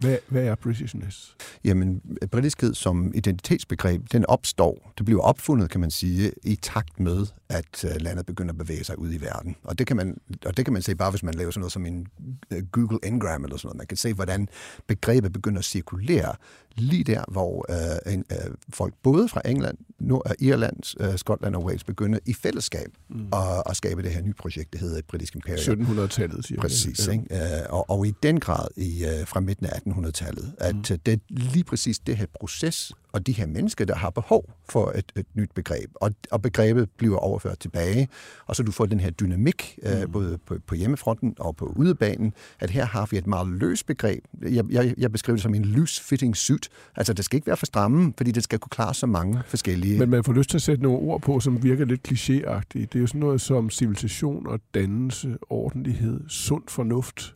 Hvad, 0.00 0.18
hvad 0.28 0.44
er 0.44 0.54
Britishness? 0.54 1.36
Jamen, 1.64 2.02
britiskhed 2.30 2.74
som 2.74 3.12
identitetsbegreb, 3.14 4.02
den 4.12 4.26
opstår, 4.26 4.92
det 4.98 5.06
bliver 5.06 5.22
opfundet, 5.22 5.70
kan 5.70 5.80
man 5.80 5.90
sige, 5.90 6.32
i 6.42 6.56
takt 6.56 7.00
med, 7.00 7.26
at 7.48 7.84
øh, 7.84 7.90
landet 8.00 8.26
begynder 8.26 8.52
at 8.52 8.58
bevæge 8.58 8.84
sig 8.84 8.98
ud 8.98 9.12
i 9.12 9.20
verden. 9.20 9.56
Og 9.64 9.78
det 9.78 9.86
kan 9.86 9.96
man, 9.96 10.16
og 10.46 10.56
det 10.56 10.64
kan 10.64 10.72
man 10.72 10.82
se 10.82 10.94
bare, 10.94 11.10
hvis 11.10 11.22
man 11.22 11.34
laver 11.34 11.50
sådan 11.50 11.60
noget 11.60 11.72
som 11.72 11.86
en 11.86 12.06
øh, 12.50 12.62
Google 12.72 12.98
Ngram 13.10 13.44
eller 13.44 13.56
sådan 13.56 13.68
noget. 13.68 13.78
Man 13.78 13.86
kan 13.86 13.96
se, 13.96 14.12
hvordan 14.12 14.48
begrebet 14.86 15.32
begynder 15.32 15.58
at 15.58 15.64
cirkulere 15.64 16.34
lige 16.76 17.04
der, 17.04 17.24
hvor 17.28 17.66
øh, 17.70 18.14
en, 18.14 18.24
øh, 18.32 18.54
folk 18.68 18.94
både 19.02 19.28
fra 19.28 19.42
England, 19.44 19.78
Nord- 19.98 20.34
Irland, 20.38 21.00
øh, 21.00 21.18
Skotland 21.18 21.54
og 21.54 21.64
Wales 21.64 21.84
begynder 21.84 22.18
i 22.26 22.34
fællesskab 22.34 22.88
mm. 23.08 23.26
at, 23.32 23.62
at 23.66 23.76
skabe 23.76 24.02
det 24.02 24.10
her 24.10 24.22
nye 24.22 24.32
projekt, 24.32 24.72
der 24.72 24.78
hedder 24.78 24.98
et 24.98 25.04
britisk 25.04 25.34
imperium. 25.34 25.80
1700-tallet, 25.80 26.44
siger 26.44 26.60
Præcis. 26.60 27.06
Ja. 27.06 27.12
Ikke? 27.12 27.24
Øh, 27.34 27.62
og, 27.68 27.90
og 27.90 28.06
i 28.06 28.14
den 28.22 28.40
grad 28.40 28.68
i, 28.76 29.04
øh, 29.04 29.26
fra 29.26 29.40
midten 29.40 29.66
af 29.66 29.78
1800-tallet, 29.92 30.52
at 30.58 30.74
mm. 30.74 30.82
det 30.82 31.08
er 31.08 31.16
lige 31.28 31.64
præcis 31.64 31.98
det 31.98 32.16
her 32.16 32.26
proces 32.40 32.92
og 33.12 33.26
de 33.26 33.32
her 33.32 33.46
mennesker, 33.46 33.84
der 33.84 33.94
har 33.94 34.10
behov 34.10 34.52
for 34.68 34.92
et, 34.94 35.12
et 35.16 35.26
nyt 35.34 35.50
begreb. 35.54 35.90
Og, 35.94 36.10
og 36.30 36.42
begrebet 36.42 36.90
bliver 36.90 37.16
overført 37.16 37.58
tilbage, 37.58 38.08
og 38.46 38.56
så 38.56 38.62
du 38.62 38.72
får 38.72 38.86
den 38.86 39.00
her 39.00 39.10
dynamik, 39.10 39.78
øh, 39.82 40.02
mm. 40.02 40.12
både 40.12 40.38
på, 40.46 40.56
på 40.66 40.74
hjemmefronten 40.74 41.34
og 41.38 41.56
på 41.56 41.66
udebanen, 41.76 42.32
at 42.60 42.70
her 42.70 42.84
har 42.84 43.08
vi 43.10 43.18
et 43.18 43.26
meget 43.26 43.48
løst 43.48 43.86
begreb. 43.86 44.24
Jeg, 44.42 44.64
jeg, 44.70 44.94
jeg 44.98 45.12
beskriver 45.12 45.36
det 45.36 45.42
som 45.42 45.54
en 45.54 45.64
loose-fitting 45.64 46.36
suit. 46.36 46.68
Altså, 46.96 47.12
det 47.12 47.24
skal 47.24 47.36
ikke 47.36 47.46
være 47.46 47.56
for 47.56 47.66
stramme, 47.66 48.12
fordi 48.16 48.30
det 48.30 48.44
skal 48.44 48.58
kunne 48.58 48.70
klare 48.70 48.94
så 48.94 49.06
mange 49.06 49.42
forskellige... 49.46 49.98
Men 49.98 50.10
man 50.10 50.24
får 50.24 50.32
lyst 50.32 50.50
til 50.50 50.58
at 50.58 50.62
sætte 50.62 50.82
nogle 50.82 50.98
ord 50.98 51.20
på, 51.20 51.40
som 51.40 51.62
virker 51.62 51.84
lidt 51.84 52.08
klichéagtige. 52.08 52.80
Det 52.80 52.94
er 52.94 53.00
jo 53.00 53.06
sådan 53.06 53.20
noget 53.20 53.40
som 53.40 53.70
civilisation 53.70 54.46
og 54.46 54.60
dannelse, 54.74 55.38
ordentlighed, 55.50 56.20
sund 56.28 56.62
fornuft 56.68 57.34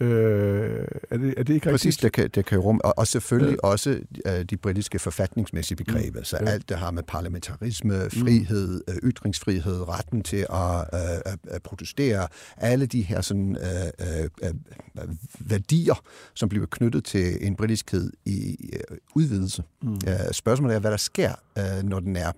Øh, 0.00 0.86
er, 1.10 1.16
det, 1.16 1.34
er 1.36 1.42
det 1.42 1.54
ikke 1.54 1.70
Præcis, 1.70 1.96
det 1.96 2.12
kan, 2.12 2.30
det 2.34 2.44
kan 2.44 2.58
rum, 2.58 2.80
og, 2.84 2.98
og 2.98 3.06
selvfølgelig 3.06 3.58
ja. 3.62 3.68
også 3.68 4.00
uh, 4.26 4.32
de 4.50 4.56
britiske 4.56 4.98
forfatningsmæssige 4.98 5.76
begreber, 5.76 6.18
mm. 6.18 6.24
så 6.24 6.38
ja. 6.40 6.50
alt 6.50 6.68
det 6.68 6.78
har 6.78 6.90
med 6.90 7.02
parlamentarisme, 7.02 8.04
mm. 8.04 8.10
frihed, 8.10 8.82
mm. 8.88 9.10
ytringsfrihed, 9.10 9.88
retten 9.88 10.22
til 10.22 10.46
at, 10.52 10.84
uh, 10.92 11.32
at 11.54 11.62
protestere, 11.62 12.28
alle 12.56 12.86
de 12.86 13.02
her 13.02 13.20
sådan, 13.20 13.56
uh, 13.56 14.48
uh, 14.48 15.10
værdier, 15.38 16.02
som 16.34 16.48
bliver 16.48 16.66
knyttet 16.70 17.04
til 17.04 17.46
en 17.46 17.56
britiskhed 17.56 18.12
i 18.24 18.56
uh, 18.90 18.96
udvidelse. 19.14 19.62
Mm. 19.82 19.92
Uh, 19.92 19.98
spørgsmålet 20.32 20.74
er, 20.74 20.80
hvad 20.80 20.90
der 20.90 20.96
sker, 20.96 21.32
uh, 21.56 21.88
når 21.88 22.00
den 22.00 22.16
er 22.16 22.32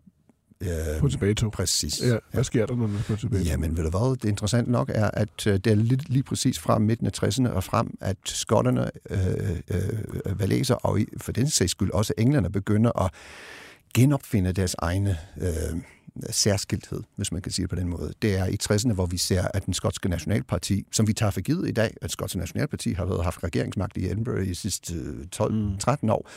Øh, 0.61 1.01
på 1.01 1.09
tilbagetog. 1.09 1.53
Præcis. 1.53 2.01
Ja, 2.03 2.17
hvad 2.33 2.45
sker 2.45 2.67
der, 2.67 2.77
når 2.77 2.87
man 2.87 2.99
er 2.99 3.03
på 3.03 3.17
tilbagetog? 3.17 3.47
Jamen, 3.47 3.77
ved 3.77 3.85
du 3.85 3.91
hvad, 3.91 4.17
det 4.17 4.29
interessante 4.29 4.71
nok 4.71 4.91
er, 4.95 5.11
at 5.13 5.47
øh, 5.47 5.55
det 5.55 5.67
er 5.67 5.75
lige, 5.75 6.01
lige 6.07 6.23
præcis 6.23 6.59
fra 6.59 6.79
midten 6.79 7.07
af 7.07 7.23
60'erne 7.23 7.49
og 7.49 7.65
frem, 7.65 7.97
at 8.01 8.17
skotterne, 8.25 8.91
øh, 9.11 9.59
øh, 9.71 10.41
valeser 10.41 10.75
og 10.75 11.01
for 11.17 11.33
den 11.33 11.51
sags 11.51 11.71
skyld 11.71 11.91
også 11.91 12.15
englænder 12.19 12.51
begynder 12.51 13.03
at 13.05 13.11
genopfinde 13.95 14.53
deres 14.53 14.77
egne 14.79 15.19
øh, 15.41 15.81
særskilthed, 16.31 17.03
hvis 17.17 17.33
man 17.33 17.43
kan 17.43 17.53
sige 17.53 17.63
det 17.63 17.71
på 17.71 17.77
den 17.77 17.89
måde. 17.89 18.13
Det 18.23 18.39
er 18.39 18.47
i 18.47 18.57
60'erne, 18.63 18.93
hvor 18.93 19.07
vi 19.07 19.19
ser, 19.19 19.49
at 19.55 19.67
den 19.67 19.75
skotske 19.75 20.09
nationalparti, 20.09 20.87
som 20.93 21.07
vi 21.07 21.13
tager 21.13 21.31
for 21.31 21.41
givet 21.41 21.69
i 21.69 21.73
dag, 21.73 21.95
at 22.03 22.11
skotske 22.11 22.39
nationalparti 22.39 22.93
har 22.93 23.05
været, 23.05 23.25
haft 23.25 23.45
regeringsmagt 23.45 23.97
i 23.97 24.07
Edinburgh 24.07 24.47
i 24.47 24.49
de 24.49 24.55
sidste 24.55 24.95
12-13 25.37 25.49
mm. 25.51 26.11
år, 26.11 26.31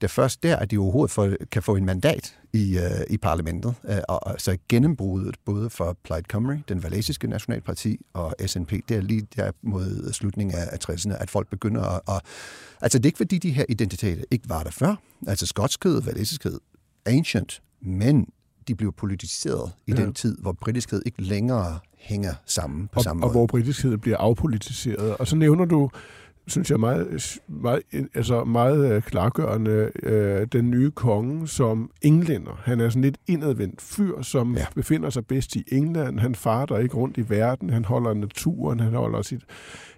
det 0.00 0.04
er 0.04 0.08
først 0.08 0.42
der, 0.42 0.56
at 0.56 0.70
de 0.70 0.78
overhovedet 0.78 1.10
får, 1.10 1.30
kan 1.52 1.62
få 1.62 1.76
en 1.76 1.84
mandat 1.84 2.38
i, 2.52 2.78
uh, 2.78 2.84
i 3.10 3.16
parlamentet. 3.16 3.74
Uh, 3.84 3.94
og, 4.08 4.34
så 4.38 4.56
gennembruddet 4.68 5.36
både 5.44 5.70
for 5.70 5.96
Plaid 6.04 6.22
Cymru, 6.30 6.54
den 6.68 6.82
valesiske 6.82 7.26
nationalparti, 7.26 8.00
og 8.12 8.34
SNP, 8.46 8.70
det 8.70 8.90
er 8.90 9.00
lige 9.00 9.26
der 9.36 9.50
mod 9.62 10.12
slutningen 10.12 10.54
af, 10.56 10.68
af 10.72 10.78
60'erne, 10.90 11.14
at 11.22 11.30
folk 11.30 11.48
begynder 11.48 11.82
at, 11.82 12.00
at... 12.08 12.22
Altså, 12.80 12.98
det 12.98 13.04
er 13.04 13.08
ikke 13.08 13.16
fordi, 13.16 13.38
de 13.38 13.50
her 13.50 13.64
identiteter 13.68 14.24
ikke 14.30 14.48
var 14.48 14.62
der 14.62 14.70
før. 14.70 14.94
Altså, 15.26 15.46
skotskhed, 15.46 16.02
valesiskhed, 16.02 16.60
ancient, 17.06 17.62
men 17.82 18.26
de 18.68 18.74
blev 18.74 18.92
politiseret 18.92 19.72
i 19.86 19.92
ja. 19.92 19.96
den 19.96 20.14
tid, 20.14 20.36
hvor 20.38 20.52
britiskhed 20.52 21.02
ikke 21.06 21.22
længere 21.22 21.78
hænger 21.98 22.34
sammen 22.46 22.88
på 22.88 22.92
og, 22.96 23.02
samme 23.02 23.20
og 23.22 23.26
måde. 23.26 23.30
Og 23.30 23.32
hvor 23.32 23.46
britiskhed 23.46 23.96
bliver 23.96 24.16
afpolitiseret. 24.16 25.16
Og 25.16 25.26
så 25.26 25.36
nævner 25.36 25.64
du 25.64 25.90
synes 26.48 26.70
jeg, 26.70 26.80
meget, 26.80 27.38
meget, 27.48 27.82
altså 28.14 28.44
meget 28.44 28.92
øh, 28.92 29.02
klargørende, 29.02 29.90
øh, 30.02 30.46
den 30.52 30.70
nye 30.70 30.90
konge 30.90 31.48
som 31.48 31.90
englænder. 32.02 32.60
Han 32.64 32.80
er 32.80 32.88
sådan 32.88 33.02
lidt 33.02 33.18
indadvendt 33.26 33.80
fyr, 33.80 34.22
som 34.22 34.54
ja. 34.54 34.66
befinder 34.74 35.10
sig 35.10 35.26
bedst 35.26 35.56
i 35.56 35.64
England. 35.72 36.18
Han 36.18 36.34
farter 36.34 36.78
ikke 36.78 36.94
rundt 36.94 37.16
i 37.16 37.30
verden. 37.30 37.70
Han 37.70 37.84
holder 37.84 38.14
naturen. 38.14 38.80
Han 38.80 38.94
holder, 38.94 39.22
sit, 39.22 39.42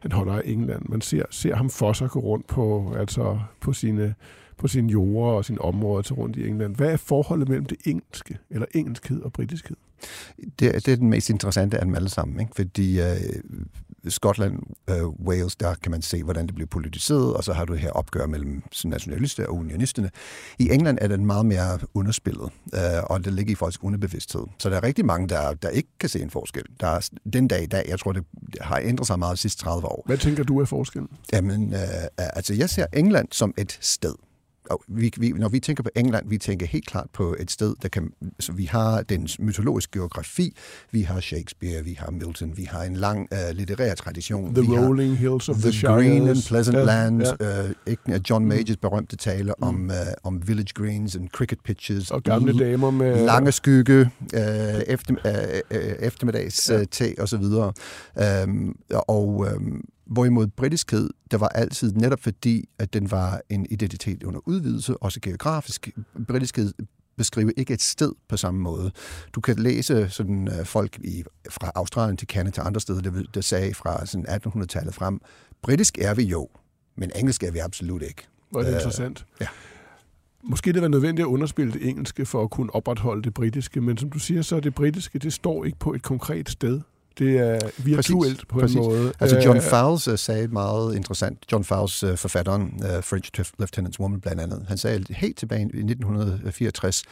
han 0.00 0.12
holder 0.12 0.32
af 0.32 0.42
England. 0.44 0.82
Man 0.88 1.00
ser, 1.00 1.22
ser 1.30 1.56
ham 1.56 1.70
for 1.70 1.92
sig 1.92 2.10
gå 2.10 2.20
rundt 2.20 2.46
på, 2.46 2.94
altså 2.98 3.38
på 3.60 3.72
sine 3.72 4.14
på 4.58 4.68
sine 4.68 4.90
jorder 4.90 5.36
og 5.36 5.44
sine 5.44 5.60
områder 5.60 6.02
til 6.02 6.14
rundt 6.14 6.36
i 6.36 6.48
England. 6.48 6.76
Hvad 6.76 6.92
er 6.92 6.96
forholdet 6.96 7.48
mellem 7.48 7.66
det 7.66 7.78
engelske, 7.84 8.38
eller 8.50 8.66
engelskhed 8.74 9.22
og 9.22 9.32
britiskhed? 9.32 9.76
Det, 10.58 10.86
det 10.86 10.88
er 10.88 10.96
den 10.96 11.10
mest 11.10 11.30
interessante 11.30 11.78
af 11.78 11.84
dem 11.84 11.94
alle 11.94 12.08
sammen, 12.08 12.40
ikke? 12.40 12.52
fordi 12.56 13.00
øh, 13.00 13.16
Skotland, 14.08 14.62
øh, 14.90 15.08
Wales, 15.08 15.56
der 15.56 15.74
kan 15.74 15.90
man 15.90 16.02
se, 16.02 16.22
hvordan 16.22 16.46
det 16.46 16.54
bliver 16.54 16.68
politiseret, 16.68 17.34
og 17.34 17.44
så 17.44 17.52
har 17.52 17.64
du 17.64 17.74
her 17.74 17.90
opgør 17.90 18.26
mellem 18.26 18.62
nationalister 18.84 19.46
og 19.46 19.54
unionisterne. 19.54 20.10
I 20.58 20.70
England 20.70 20.98
er 21.00 21.08
den 21.08 21.26
meget 21.26 21.46
mere 21.46 21.78
underspillet, 21.94 22.50
øh, 22.74 23.02
og 23.04 23.24
det 23.24 23.32
ligger 23.32 23.52
i 23.52 23.54
folks 23.54 23.78
underbevidsthed. 23.82 24.42
Så 24.58 24.70
der 24.70 24.76
er 24.76 24.82
rigtig 24.82 25.04
mange, 25.04 25.28
der, 25.28 25.54
der 25.54 25.68
ikke 25.68 25.88
kan 26.00 26.08
se 26.08 26.22
en 26.22 26.30
forskel. 26.30 26.64
Der 26.80 26.86
er 26.86 27.08
den 27.32 27.48
dag 27.48 27.62
i 27.62 27.66
dag, 27.66 27.84
jeg 27.88 27.98
tror, 27.98 28.12
det 28.12 28.24
har 28.60 28.80
ændret 28.84 29.06
sig 29.06 29.18
meget 29.18 29.36
de 29.36 29.40
sidste 29.40 29.62
30 29.62 29.86
år. 29.86 30.02
Hvad 30.06 30.18
tænker 30.18 30.44
du 30.44 30.60
er 30.60 30.64
forskellen? 30.64 31.10
Jamen, 31.32 31.74
øh, 31.74 31.80
altså 32.18 32.54
jeg 32.54 32.70
ser 32.70 32.86
England 32.92 33.28
som 33.30 33.54
et 33.58 33.78
sted 33.80 34.14
og 34.70 34.82
vi, 34.88 35.12
vi, 35.16 35.32
når 35.32 35.48
vi 35.48 35.60
tænker 35.60 35.82
på 35.82 35.90
England, 35.96 36.28
vi 36.28 36.38
tænker 36.38 36.66
helt 36.66 36.86
klart 36.86 37.06
på 37.12 37.36
et 37.38 37.50
sted, 37.50 37.74
der 37.82 37.88
kan... 37.88 38.10
Så 38.40 38.52
vi 38.52 38.64
har 38.64 39.02
den 39.02 39.28
mytologiske 39.38 39.98
geografi, 39.98 40.56
vi 40.92 41.02
har 41.02 41.20
Shakespeare, 41.20 41.84
vi 41.84 41.96
har 41.98 42.10
Milton, 42.10 42.56
vi 42.56 42.64
har 42.64 42.82
en 42.82 42.96
lang 42.96 43.28
uh, 43.32 43.56
litterær 43.56 43.94
tradition. 43.94 44.54
The 44.54 44.62
vi 44.62 44.78
Rolling 44.78 45.18
Hills 45.18 45.48
of 45.48 45.56
the, 45.56 45.70
the 45.70 45.86
Green 45.86 46.28
and 46.28 46.48
Pleasant 46.48 46.74
yeah, 46.74 46.86
Land, 46.86 47.22
yeah. 47.42 47.70
Uh, 48.08 48.30
John. 48.30 48.48
Majors 48.48 48.76
berømte 48.76 49.16
tale 49.16 49.54
mm. 49.58 49.68
om, 49.68 49.90
uh, 49.90 49.96
om 50.22 50.48
village 50.48 50.72
greens 50.74 51.16
and 51.16 51.28
cricket 51.28 51.58
pitches. 51.64 52.10
Og 52.10 52.22
gamle 52.22 52.58
damer 52.58 52.90
med... 52.90 53.24
Lange 53.26 53.52
skygge, 53.52 54.10
uh, 54.34 54.82
efter, 54.86 55.14
uh, 55.24 55.78
uh, 55.78 55.92
eftermiddags 56.06 56.70
uh, 56.70 56.82
te 56.90 57.14
og 57.18 57.28
så 57.28 57.36
videre. 57.36 57.72
Um, 58.44 58.76
og 58.90 59.28
um, 59.28 59.84
Hvorimod 60.06 60.46
britiskhed, 60.46 61.10
der 61.30 61.38
var 61.38 61.48
altid 61.48 61.92
netop 61.92 62.20
fordi, 62.20 62.68
at 62.78 62.92
den 62.92 63.10
var 63.10 63.40
en 63.48 63.66
identitet 63.70 64.22
under 64.22 64.40
udvidelse, 64.46 64.96
også 64.96 65.20
geografisk. 65.20 65.88
Britiskhed 66.28 66.72
beskriver 67.16 67.50
ikke 67.56 67.74
et 67.74 67.82
sted 67.82 68.12
på 68.28 68.36
samme 68.36 68.60
måde. 68.60 68.90
Du 69.34 69.40
kan 69.40 69.58
læse 69.58 70.10
sådan, 70.10 70.48
uh, 70.48 70.66
folk 70.66 70.98
i, 70.98 71.24
fra 71.50 71.72
Australien 71.74 72.16
til 72.16 72.28
Canada 72.28 72.50
til 72.50 72.60
andre 72.60 72.80
steder, 72.80 73.00
der, 73.00 73.22
der 73.34 73.40
sagde 73.40 73.74
fra 73.74 74.06
sådan 74.06 74.26
1800-tallet 74.28 74.94
frem, 74.94 75.20
britisk 75.62 75.98
er 75.98 76.14
vi 76.14 76.22
jo, 76.22 76.48
men 76.96 77.10
engelsk 77.16 77.42
er 77.42 77.50
vi 77.50 77.58
absolut 77.58 78.02
ikke. 78.02 78.26
Hvor 78.50 78.60
er 78.60 78.64
det 78.64 78.72
uh, 78.72 78.76
interessant. 78.76 79.26
Ja. 79.40 79.46
Måske 80.44 80.72
det 80.72 80.82
var 80.82 80.88
nødvendigt 80.88 81.26
at 81.26 81.28
underspille 81.28 81.72
det 81.72 81.88
engelske 81.88 82.26
for 82.26 82.42
at 82.42 82.50
kunne 82.50 82.74
opretholde 82.74 83.22
det 83.22 83.34
britiske, 83.34 83.80
men 83.80 83.96
som 83.96 84.10
du 84.10 84.18
siger, 84.18 84.42
så 84.42 84.56
er 84.56 84.60
det 84.60 84.74
britiske, 84.74 85.18
det 85.18 85.32
står 85.32 85.64
ikke 85.64 85.78
på 85.78 85.94
et 85.94 86.02
konkret 86.02 86.50
sted. 86.50 86.80
Det 87.18 87.38
er 87.38 87.58
virtuelt 87.78 88.36
præcis, 88.36 88.44
på 88.48 88.58
præcis. 88.58 88.76
en 88.76 88.82
måde. 88.82 89.12
Altså 89.20 89.40
John 89.44 89.60
Fowles 89.60 90.08
uh, 90.08 90.16
sagde 90.16 90.48
meget 90.48 90.96
interessant. 90.96 91.44
John 91.52 91.64
Fowles, 91.64 92.04
uh, 92.04 92.16
forfatteren, 92.16 92.62
uh, 92.62 93.04
French 93.04 93.30
Lieutenant's 93.62 94.00
Woman 94.00 94.20
blandt 94.20 94.40
andet, 94.40 94.64
han 94.68 94.78
sagde 94.78 95.04
helt 95.10 95.36
tilbage 95.36 95.60
i 95.60 95.64
1964, 95.64 97.02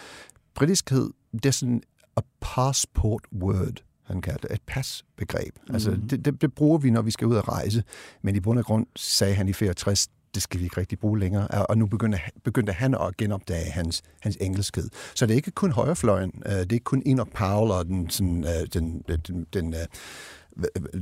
britiskhed, 0.54 1.11
det 1.33 1.47
er 1.47 1.50
sådan 1.50 1.83
a 2.16 2.21
passport 2.40 3.23
word 3.42 3.83
han 4.06 4.21
kaldte 4.21 4.52
et 4.52 4.61
pasbegreb. 4.66 5.54
Mm. 5.68 5.75
Altså, 5.75 5.90
det, 6.11 6.25
det, 6.25 6.42
det 6.42 6.54
bruger 6.54 6.78
vi, 6.78 6.90
når 6.90 7.02
vi 7.02 7.11
skal 7.11 7.26
ud 7.26 7.35
og 7.35 7.49
rejse. 7.49 7.85
Men 8.23 8.37
i 8.37 8.40
bund 8.40 8.59
og 8.59 8.64
grund 8.64 8.87
sagde 8.97 9.35
han 9.35 9.49
i 9.49 9.52
64, 9.52 10.09
det 10.36 10.42
skal 10.42 10.60
vi 10.60 10.64
ikke 10.64 10.80
rigtig 10.80 10.98
bruge 10.98 11.18
længere. 11.18 11.48
Og 11.48 11.78
nu 11.78 11.86
begyndte, 11.86 12.20
begyndte 12.44 12.72
han 12.72 12.94
at 12.94 13.16
genopdage 13.16 13.70
hans, 13.70 14.02
hans 14.20 14.38
engelskhed. 14.40 14.88
Så 15.14 15.26
det 15.26 15.32
er 15.32 15.36
ikke 15.36 15.50
kun 15.50 15.72
højrefløjen, 15.72 16.32
øh, 16.46 16.52
det 16.52 16.60
er 16.60 16.72
ikke 16.72 16.84
kun 16.84 17.02
Enoch 17.06 17.30
Powell 17.30 17.70
og 17.70 17.86
den, 17.86 18.10
sådan, 18.10 18.44
øh, 18.44 18.66
den, 18.74 19.04
den, 19.08 19.46
den, 19.52 19.74
øh, 19.74 19.80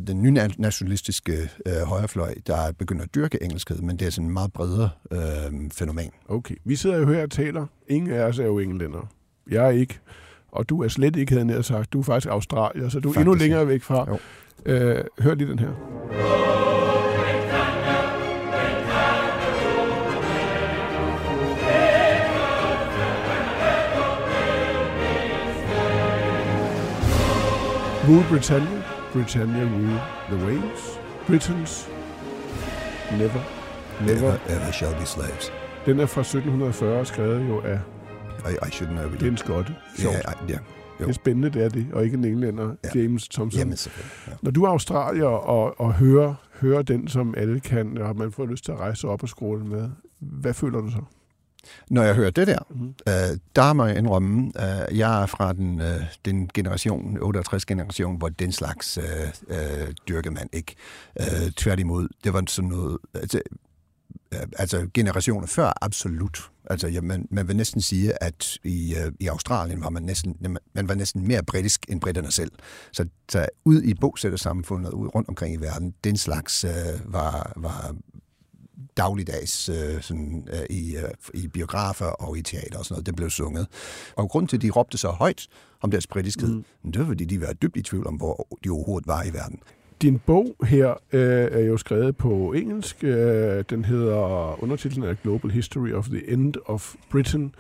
den 0.06 0.22
nye 0.22 0.30
nationalistiske 0.58 1.50
øh, 1.66 1.82
højrefløj, 1.86 2.34
der 2.46 2.72
begynder 2.72 3.04
at 3.04 3.14
dyrke 3.14 3.42
engelskhed, 3.42 3.78
men 3.78 3.96
det 3.98 4.06
er 4.06 4.10
sådan 4.10 4.26
en 4.26 4.32
meget 4.32 4.52
bredere 4.52 4.90
øh, 5.10 5.70
fænomen. 5.72 6.10
Okay, 6.28 6.54
vi 6.64 6.76
sidder 6.76 6.98
jo 6.98 7.06
her 7.06 7.22
og 7.22 7.30
taler. 7.30 7.66
Ingen 7.88 8.10
af 8.10 8.22
os 8.24 8.38
er 8.38 8.44
jo 8.44 8.58
englænder. 8.58 9.08
jeg 9.50 9.64
er 9.66 9.70
ikke, 9.70 9.98
og 10.48 10.68
du 10.68 10.82
er 10.82 10.88
slet 10.88 11.16
ikke, 11.16 11.34
havde 11.34 11.54
jeg 11.54 11.64
sagt, 11.64 11.92
du 11.92 11.98
er 11.98 12.04
faktisk 12.04 12.30
Australier, 12.30 12.88
så 12.88 13.00
du 13.00 13.08
er 13.08 13.12
Faktisk, 13.12 13.20
endnu 13.20 13.34
længere 13.34 13.68
væk 13.68 13.82
fra. 13.82 14.06
Jo. 14.10 14.18
Øh, 14.66 15.04
hør 15.18 15.34
lige 15.34 15.50
den 15.50 15.58
her. 15.58 16.74
Rule 28.08 28.25
Britannia, 28.30 28.82
Britannia 29.12 29.64
rule 29.64 30.00
the 30.30 30.46
waves. 30.46 30.82
Britons 31.26 31.88
never, 33.12 33.40
never. 34.06 34.38
ever 34.49 34.73
shall 34.73 34.94
be 35.00 35.06
slaves. 35.06 35.52
Den 35.87 36.00
er 36.00 36.06
fra 36.06 36.20
1740, 36.20 37.06
skrevet 37.06 37.49
jo 37.49 37.61
af 37.61 37.78
I, 38.50 38.68
I 38.68 38.70
should 38.70 38.92
know 38.92 39.06
it. 39.12 39.20
det 39.20 39.26
er 39.26 39.30
en 39.30 39.37
skotte. 39.37 39.75
Ja, 40.02 40.11
ja, 40.49 40.58
Det 40.99 41.08
er 41.08 41.12
spændende, 41.12 41.50
det 41.50 41.64
er 41.64 41.68
det, 41.68 41.87
og 41.92 42.04
ikke 42.04 42.16
en 42.16 42.25
englænder, 42.25 42.75
Ja. 42.84 43.00
James 43.00 43.28
Thompson. 43.28 43.58
Jamen. 43.58 43.76
Ja. 44.26 44.32
Når 44.42 44.50
du 44.50 44.64
er 44.64 44.68
australier 44.68 45.25
og, 45.26 45.80
og 45.80 45.94
hører, 45.94 46.34
hører 46.61 46.82
den, 46.82 47.08
som 47.08 47.34
alle 47.37 47.61
kan, 47.61 47.99
og 47.99 48.16
man 48.16 48.32
får 48.32 48.46
lyst 48.46 48.64
til 48.64 48.73
at 48.73 48.78
rejse 48.78 49.08
op 49.08 49.23
og 49.23 49.28
skråle 49.28 49.64
med, 49.64 49.90
hvad 50.20 50.54
føler 50.54 50.80
du 50.80 50.90
så? 50.90 50.99
Når 51.90 52.02
jeg 52.02 52.14
hører 52.14 52.30
det 52.30 52.47
der, 52.47 52.59
Mhm. 52.71 52.94
øh, 53.09 53.38
der 53.56 53.73
må 53.73 53.85
jeg 53.87 53.99
indrømme, 53.99 54.52
øh, 54.59 54.99
jeg 54.99 55.23
er 55.23 55.26
fra 55.26 55.52
den, 55.52 55.80
øh, 55.80 56.00
den 56.25 56.50
generation, 56.54 57.18
68-generation, 57.23 58.16
hvor 58.18 58.28
den 58.28 58.52
slags 58.52 58.99
øh, 58.99 59.04
øh, 59.49 59.88
dyrkede 60.09 60.35
man 60.35 60.49
ikke. 60.52 60.75
Øh, 61.21 61.50
tværtimod, 61.56 62.09
det 62.25 62.33
var 62.33 62.44
sådan 62.49 62.68
noget... 62.71 62.99
Altså, 63.14 63.40
øh, 64.35 64.40
altså 64.59 64.88
generationer 64.94 65.47
før, 65.47 65.73
absolut. 65.80 66.50
Altså, 66.71 66.88
ja, 66.88 67.00
man, 67.00 67.28
man 67.30 67.49
vil 67.49 67.56
næsten 67.56 67.80
sige, 67.80 68.23
at 68.23 68.59
i, 68.64 68.94
øh, 68.94 69.12
i 69.21 69.26
Australien 69.26 69.80
var 69.80 69.90
man 69.90 70.02
næsten, 70.02 70.37
man 70.75 70.88
var 70.88 70.94
næsten 70.94 71.28
mere 71.28 71.42
britisk 71.42 71.87
end 71.88 72.00
britterne 72.00 72.30
selv. 72.30 72.50
Så, 72.92 73.06
så 73.28 73.47
ud 73.64 73.83
i 73.83 73.94
bosættersamfundet, 73.94 74.90
ud 74.92 75.09
rundt 75.14 75.28
omkring 75.28 75.54
i 75.54 75.56
verden, 75.61 75.94
den 76.04 76.16
slags 76.16 76.64
øh, 76.64 77.12
var, 77.12 77.52
var 77.56 77.94
dagligdags 78.96 79.68
øh, 79.68 80.02
sådan, 80.02 80.48
øh, 80.52 80.76
i, 80.76 80.96
øh, 80.96 81.42
i 81.42 81.48
biografer 81.48 82.06
og 82.06 82.38
i 82.38 82.42
teater 82.42 82.78
og 82.78 82.84
sådan 82.84 82.94
noget. 82.94 83.06
Det 83.06 83.16
blev 83.16 83.30
sunget. 83.30 83.66
Og 84.16 84.28
grund 84.28 84.48
til, 84.48 84.56
at 84.56 84.62
de 84.62 84.70
råbte 84.70 84.98
så 84.98 85.08
højt 85.08 85.46
om 85.80 85.90
deres 85.90 86.06
britiskhed, 86.06 86.48
mm. 86.48 86.92
det 86.92 87.00
var, 87.00 87.06
fordi 87.06 87.24
de 87.24 87.40
var 87.40 87.52
dybt 87.52 87.76
i 87.76 87.82
tvivl 87.82 88.06
om, 88.06 88.14
hvor 88.14 88.48
de 88.64 88.70
overhovedet 88.70 89.06
var 89.06 89.22
i 89.22 89.32
verden. 89.32 89.58
Din 90.02 90.18
bog 90.18 90.56
her 90.64 90.90
øh, 91.12 91.48
er 91.52 91.60
jo 91.60 91.76
skrevet 91.76 92.16
på 92.16 92.52
engelsk. 92.52 93.04
Øh, 93.04 93.64
den 93.70 93.84
hedder, 93.84 94.62
undertitlen 94.62 95.04
er 95.04 95.14
Global 95.14 95.50
History 95.50 95.92
of 95.92 96.08
the 96.08 96.30
End 96.30 96.54
of 96.66 96.94
Britain, 97.10 97.54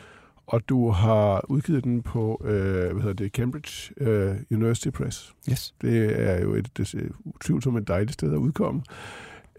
og 0.46 0.68
du 0.68 0.90
har 0.90 1.44
udgivet 1.50 1.84
den 1.84 2.02
på 2.02 2.42
øh, 2.44 2.92
hvad 2.92 3.02
hedder 3.02 3.12
det, 3.12 3.32
Cambridge 3.32 3.92
øh, 3.96 4.36
University 4.50 4.88
Press. 4.88 5.34
Yes. 5.50 5.74
Det 5.82 6.20
er 6.28 6.40
jo 6.40 6.54
et, 6.54 6.76
det 6.76 7.10
utvivlsomt 7.24 7.78
et 7.78 7.88
dejligt 7.88 8.12
sted 8.12 8.32
at 8.32 8.36
udkomme. 8.36 8.82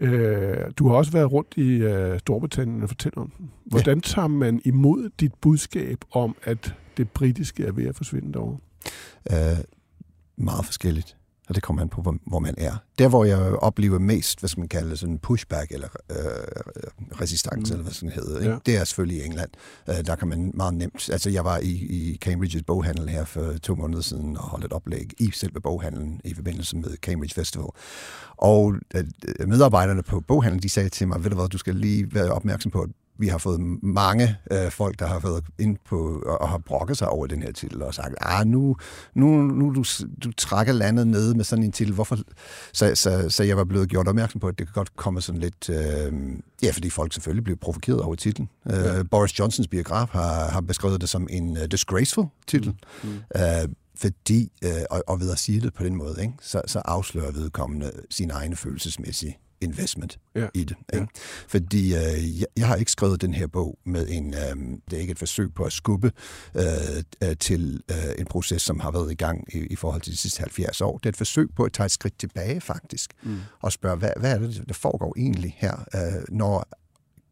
Øh, 0.00 0.56
du 0.78 0.88
har 0.88 0.94
også 0.96 1.12
været 1.12 1.32
rundt 1.32 1.54
i 1.56 1.68
øh, 1.68 2.18
Storbritannien 2.18 2.82
og 2.82 2.88
fortælle 2.88 3.18
om 3.18 3.30
den. 3.38 3.50
Hvordan 3.64 4.00
tager 4.00 4.28
man 4.28 4.60
imod 4.64 5.10
dit 5.20 5.34
budskab 5.34 5.98
om, 6.12 6.36
at 6.42 6.74
det 6.96 7.10
britiske 7.10 7.64
er 7.64 7.72
ved 7.72 7.86
at 7.86 7.96
forsvinde 7.96 8.32
derovre? 8.32 8.58
Øh, 9.30 9.64
meget 10.36 10.64
forskelligt. 10.64 11.16
Og 11.48 11.54
det 11.54 11.62
kommer 11.62 11.82
an 11.82 11.88
på, 11.88 12.02
hvor, 12.02 12.16
hvor 12.26 12.38
man 12.38 12.54
er. 12.58 12.76
Der, 12.98 13.08
hvor 13.08 13.24
jeg 13.24 13.38
oplever 13.38 13.98
mest, 13.98 14.40
hvad 14.40 14.48
skal 14.48 14.60
man 14.60 14.68
kalde 14.68 14.96
sådan 14.96 15.18
pushback 15.18 15.72
eller 15.72 15.88
øh, 16.10 16.16
resistance, 17.20 17.72
mm. 17.72 17.74
eller 17.74 17.82
hvad 17.82 17.92
sådan 17.92 18.10
hedder, 18.10 18.38
ikke? 18.38 18.50
Ja. 18.50 18.58
det 18.66 18.76
er 18.76 18.84
selvfølgelig 18.84 19.22
i 19.22 19.26
England. 19.26 19.50
Øh, 19.88 20.06
der 20.06 20.16
kan 20.16 20.28
man 20.28 20.50
meget 20.54 20.74
nemt... 20.74 21.10
Altså, 21.10 21.30
jeg 21.30 21.44
var 21.44 21.58
i, 21.58 21.70
i 21.70 22.18
Cambridges 22.20 22.62
boghandel 22.62 23.08
her 23.08 23.24
for 23.24 23.52
to 23.62 23.74
måneder 23.74 24.02
siden 24.02 24.36
og 24.36 24.42
holdt 24.42 24.64
et 24.64 24.72
oplæg 24.72 25.10
i 25.18 25.30
selve 25.30 25.60
boghandlen 25.60 26.20
i 26.24 26.34
forbindelse 26.34 26.76
med 26.76 26.96
Cambridge 26.96 27.34
Festival. 27.34 27.66
Og 28.36 28.74
øh, 28.94 29.04
medarbejderne 29.48 30.02
på 30.02 30.20
boghandlen, 30.20 30.62
de 30.62 30.68
sagde 30.68 30.88
til 30.88 31.08
mig, 31.08 31.24
ved 31.24 31.30
du 31.30 31.36
hvad, 31.36 31.48
du 31.48 31.58
skal 31.58 31.74
lige 31.74 32.14
være 32.14 32.30
opmærksom 32.30 32.70
på, 32.70 32.80
at 32.80 32.90
vi 33.18 33.28
har 33.28 33.38
fået 33.38 33.60
mange 33.82 34.36
øh, 34.50 34.70
folk, 34.70 34.98
der 34.98 35.06
har 35.06 35.18
været 35.18 35.44
ind 35.58 35.76
på 35.88 36.22
og, 36.26 36.40
og 36.40 36.48
har 36.48 36.58
brokket 36.58 36.96
sig 36.96 37.08
over 37.08 37.26
den 37.26 37.42
her 37.42 37.52
titel 37.52 37.82
og 37.82 37.94
sagt, 37.94 38.14
ah, 38.20 38.46
nu, 38.46 38.76
nu, 39.14 39.26
nu 39.42 39.74
du, 39.74 39.84
du 40.24 40.32
trækker 40.32 40.72
landet 40.72 41.06
ned 41.06 41.34
med 41.34 41.44
sådan 41.44 41.64
en 41.64 41.72
titel. 41.72 41.94
Hvorfor? 41.94 42.18
Så, 42.72 42.94
så, 42.94 43.26
så 43.28 43.44
jeg 43.44 43.56
var 43.56 43.64
blevet 43.64 43.88
gjort 43.88 44.08
opmærksom 44.08 44.40
på, 44.40 44.48
at 44.48 44.58
det 44.58 44.66
kan 44.66 44.74
godt 44.74 44.96
komme 44.96 45.20
sådan 45.20 45.40
lidt... 45.40 45.70
Øh, 45.70 46.12
ja, 46.62 46.70
fordi 46.70 46.90
folk 46.90 47.12
selvfølgelig 47.12 47.44
blev 47.44 47.56
provokeret 47.56 48.00
over 48.00 48.14
titlen. 48.14 48.48
Ja. 48.70 48.98
Øh, 48.98 49.04
Boris 49.10 49.38
Johnsons 49.38 49.68
biograf 49.68 50.08
har, 50.08 50.50
har 50.50 50.60
beskrevet 50.60 51.00
det 51.00 51.08
som 51.08 51.26
en 51.30 51.50
uh, 51.50 51.64
disgraceful 51.70 52.26
titel. 52.46 52.74
Mm. 53.02 53.08
Mm. 53.08 53.16
Øh, 53.36 53.68
fordi, 53.98 54.52
øh, 54.64 54.70
og, 54.90 55.02
og 55.06 55.20
ved 55.20 55.30
at 55.30 55.38
sige 55.38 55.60
det 55.60 55.74
på 55.74 55.84
den 55.84 55.96
måde, 55.96 56.16
ikke, 56.20 56.34
så, 56.40 56.62
så 56.66 56.78
afslører 56.84 57.32
vedkommende 57.32 57.90
sin 58.10 58.30
egen 58.30 58.56
følelsesmæssige 58.56 59.38
investment 59.60 60.18
Ja. 60.34 60.46
i 60.54 60.64
det. 60.64 60.76
Ja. 60.92 61.00
Ikke? 61.00 61.12
Fordi 61.48 61.94
øh, 61.94 62.40
jeg, 62.40 62.46
jeg 62.56 62.66
har 62.66 62.76
ikke 62.76 62.90
skrevet 62.90 63.20
den 63.20 63.34
her 63.34 63.46
bog 63.46 63.78
med 63.86 64.06
en, 64.08 64.34
øh, 64.34 64.78
det 64.90 64.96
er 64.96 65.00
ikke 65.00 65.10
et 65.10 65.18
forsøg 65.18 65.54
på 65.54 65.64
at 65.64 65.72
skubbe 65.72 66.12
øh, 66.54 66.62
øh, 67.22 67.36
til 67.36 67.82
øh, 67.90 67.96
en 68.18 68.26
proces, 68.26 68.62
som 68.62 68.80
har 68.80 68.90
været 68.90 69.12
i 69.12 69.14
gang 69.14 69.54
i, 69.54 69.58
i 69.58 69.76
forhold 69.76 70.02
til 70.02 70.12
de 70.12 70.16
sidste 70.16 70.40
70 70.40 70.80
år. 70.80 70.98
Det 70.98 71.06
er 71.06 71.10
et 71.10 71.16
forsøg 71.16 71.48
på 71.56 71.64
at 71.64 71.72
tage 71.72 71.84
et 71.84 71.90
skridt 71.90 72.18
tilbage 72.18 72.60
faktisk, 72.60 73.10
mm. 73.22 73.38
og 73.60 73.72
spørge, 73.72 73.96
hvad, 73.96 74.10
hvad 74.16 74.34
er 74.34 74.38
det, 74.38 74.64
der 74.68 74.74
foregår 74.74 75.14
egentlig 75.16 75.54
her, 75.58 75.84
øh, 75.94 76.24
når 76.28 76.68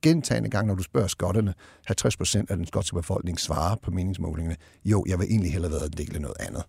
gentagende 0.02 0.50
gange, 0.50 0.68
når 0.68 0.74
du 0.74 0.82
spørger 0.82 1.08
skotterne, 1.08 1.54
50 1.86 2.16
procent 2.16 2.50
af 2.50 2.56
den 2.56 2.66
skotske 2.66 2.96
befolkning 2.96 3.40
svarer 3.40 3.76
på 3.82 3.90
meningsmålingerne, 3.90 4.56
jo, 4.84 5.04
jeg 5.08 5.18
vil 5.18 5.26
egentlig 5.30 5.52
hellere 5.52 5.72
været 5.72 5.86
en 5.86 6.06
del 6.06 6.14
af 6.14 6.20
noget 6.20 6.36
andet. 6.40 6.62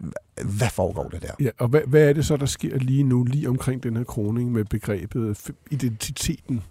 Hva- 0.00 0.44
Hvad 0.44 0.68
foregår 0.70 1.08
der 1.08 1.18
der? 1.18 1.32
Ja, 1.40 1.50
og 1.58 1.68
hvad, 1.68 1.80
hvad 1.86 2.08
er 2.08 2.12
det 2.12 2.26
så, 2.26 2.36
der 2.36 2.46
sker 2.46 2.78
lige 2.78 3.02
nu, 3.02 3.24
lige 3.24 3.48
omkring 3.48 3.82
den 3.82 3.96
her 3.96 4.04
kroning 4.04 4.52
med 4.52 4.64
begrebet 4.64 5.38
f- 5.48 5.66
identiteten 5.70 6.62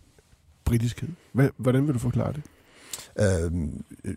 britiskhed? 0.65 1.09
Hvad, 1.33 1.49
hvordan 1.57 1.87
vil 1.87 1.93
du 1.93 1.99
forklare 1.99 2.33
det? 2.33 2.41
Øhm, 3.19 3.83
øh, 4.05 4.15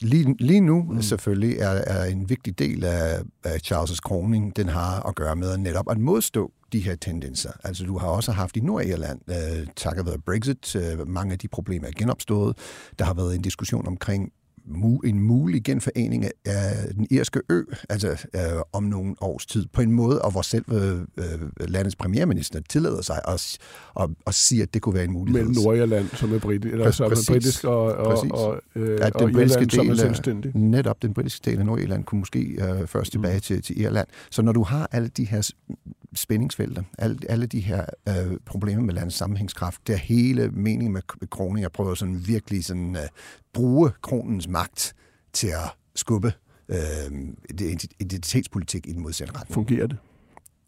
lige, 0.00 0.36
lige 0.38 0.60
nu 0.60 0.82
mm. 0.82 1.02
selvfølgelig 1.02 1.58
er, 1.58 1.68
er 1.68 2.04
en 2.04 2.28
vigtig 2.28 2.58
del 2.58 2.84
af, 2.84 3.20
af 3.44 3.56
Charles' 3.66 4.00
kroning, 4.04 4.56
den 4.56 4.68
har 4.68 5.00
at 5.08 5.14
gøre 5.14 5.36
med 5.36 5.58
netop 5.58 5.90
at 5.90 5.98
modstå 5.98 6.52
de 6.72 6.80
her 6.80 6.96
tendenser. 6.96 7.50
Altså 7.64 7.84
du 7.84 7.98
har 7.98 8.08
også 8.08 8.32
haft 8.32 8.56
i 8.56 8.60
Nordirland, 8.60 9.20
øh, 9.30 9.66
takket 9.76 10.06
være 10.06 10.18
Brexit, 10.18 10.76
øh, 10.76 11.08
mange 11.08 11.32
af 11.32 11.38
de 11.38 11.48
problemer 11.48 11.86
er 11.88 11.92
genopstået. 11.98 12.56
Der 12.98 13.04
har 13.04 13.14
været 13.14 13.34
en 13.34 13.42
diskussion 13.42 13.86
omkring 13.86 14.32
en 15.04 15.20
mulig 15.20 15.64
genforening 15.64 16.24
af 16.46 16.94
den 16.94 17.06
irske 17.10 17.40
ø, 17.50 17.62
altså 17.88 18.08
øh, 18.34 18.40
om 18.72 18.82
nogle 18.82 19.14
års 19.20 19.46
tid, 19.46 19.66
på 19.72 19.82
en 19.82 19.92
måde, 19.92 20.22
og 20.22 20.30
hvor 20.30 20.42
selv 20.42 20.64
øh, 20.72 21.00
øh, 21.16 21.68
landets 21.68 21.96
premierminister 21.96 22.60
tillader 22.68 23.02
sig 23.02 23.20
at, 23.28 23.58
at, 24.00 24.10
at 24.26 24.34
sige, 24.34 24.62
at 24.62 24.74
det 24.74 24.82
kunne 24.82 24.94
være 24.94 25.04
en 25.04 25.12
mulighed. 25.12 25.42
Mellem 25.42 25.64
Nordirland, 25.64 26.08
som 26.14 26.34
er, 26.34 26.38
briti- 26.38 26.68
eller, 26.68 26.88
Præ- 26.88 26.90
som 26.90 27.04
er 27.04 27.08
præcis. 27.08 27.28
britisk, 27.30 27.64
og, 27.64 27.82
og, 27.82 28.14
Præcis. 28.14 28.30
og, 28.32 28.60
øh, 28.74 28.98
at 29.02 29.14
og 29.16 29.20
den 29.20 29.32
britiske 29.34 29.60
Irland, 29.60 29.70
som 29.70 29.86
er 29.86 29.90
del 29.90 29.98
selvstændig. 29.98 30.56
netop 30.56 31.02
den 31.02 31.14
britiske 31.14 31.50
del 31.50 31.58
af 31.58 31.66
Nordirland 31.66 32.04
kunne 32.04 32.18
måske 32.18 32.40
øh, 32.40 32.86
først 32.86 33.12
tilbage 33.12 33.34
mm. 33.34 33.40
til, 33.40 33.62
til 33.62 33.80
Irland. 33.80 34.08
Så 34.30 34.42
når 34.42 34.52
du 34.52 34.62
har 34.62 34.88
alle 34.92 35.08
de 35.08 35.24
her 35.24 35.50
spændingsfelter, 36.14 36.82
alle, 36.98 37.18
alle 37.28 37.46
de 37.46 37.60
her 37.60 37.84
øh, 38.08 38.14
problemer 38.46 38.82
med 38.82 38.94
landets 38.94 39.16
sammenhængskraft, 39.16 39.86
det 39.86 39.92
er 39.92 39.98
hele 39.98 40.48
meningen 40.48 40.92
med, 40.92 41.02
med 41.20 41.28
kroning, 41.28 41.62
jeg 41.62 41.72
prøver 41.72 41.94
sådan 41.94 42.22
virkelig 42.26 42.64
sådan, 42.64 42.96
øh, 42.96 43.02
bruge 43.58 43.90
kronens 44.02 44.48
magt 44.48 44.94
til 45.32 45.46
at 45.46 45.74
skubbe 45.94 46.32
øh, 46.68 46.78
identitetspolitik 48.00 48.86
i 48.86 48.92
den 48.92 49.02
modsatte 49.02 49.34
retning. 49.34 49.54
Fungerer 49.54 49.86
det? 49.86 49.96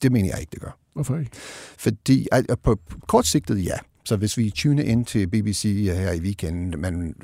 Det 0.03 0.13
mener 0.13 0.29
jeg 0.29 0.41
ikke, 0.41 0.51
det 0.51 0.61
gør. 0.61 0.79
Hvorfor 0.93 1.17
ikke? 1.19 1.31
Fordi 1.79 2.29
på 2.63 2.81
kort 3.09 3.27
sigtet, 3.27 3.65
ja. 3.65 3.79
Så 4.05 4.17
hvis 4.17 4.39
vi 4.39 4.51
tuner 4.51 4.83
ind 4.83 5.07
til 5.07 5.27
BBC 5.27 5.91
her 5.95 6.13
i 6.13 6.21
weekenden, 6.21 6.81
men 6.81 7.15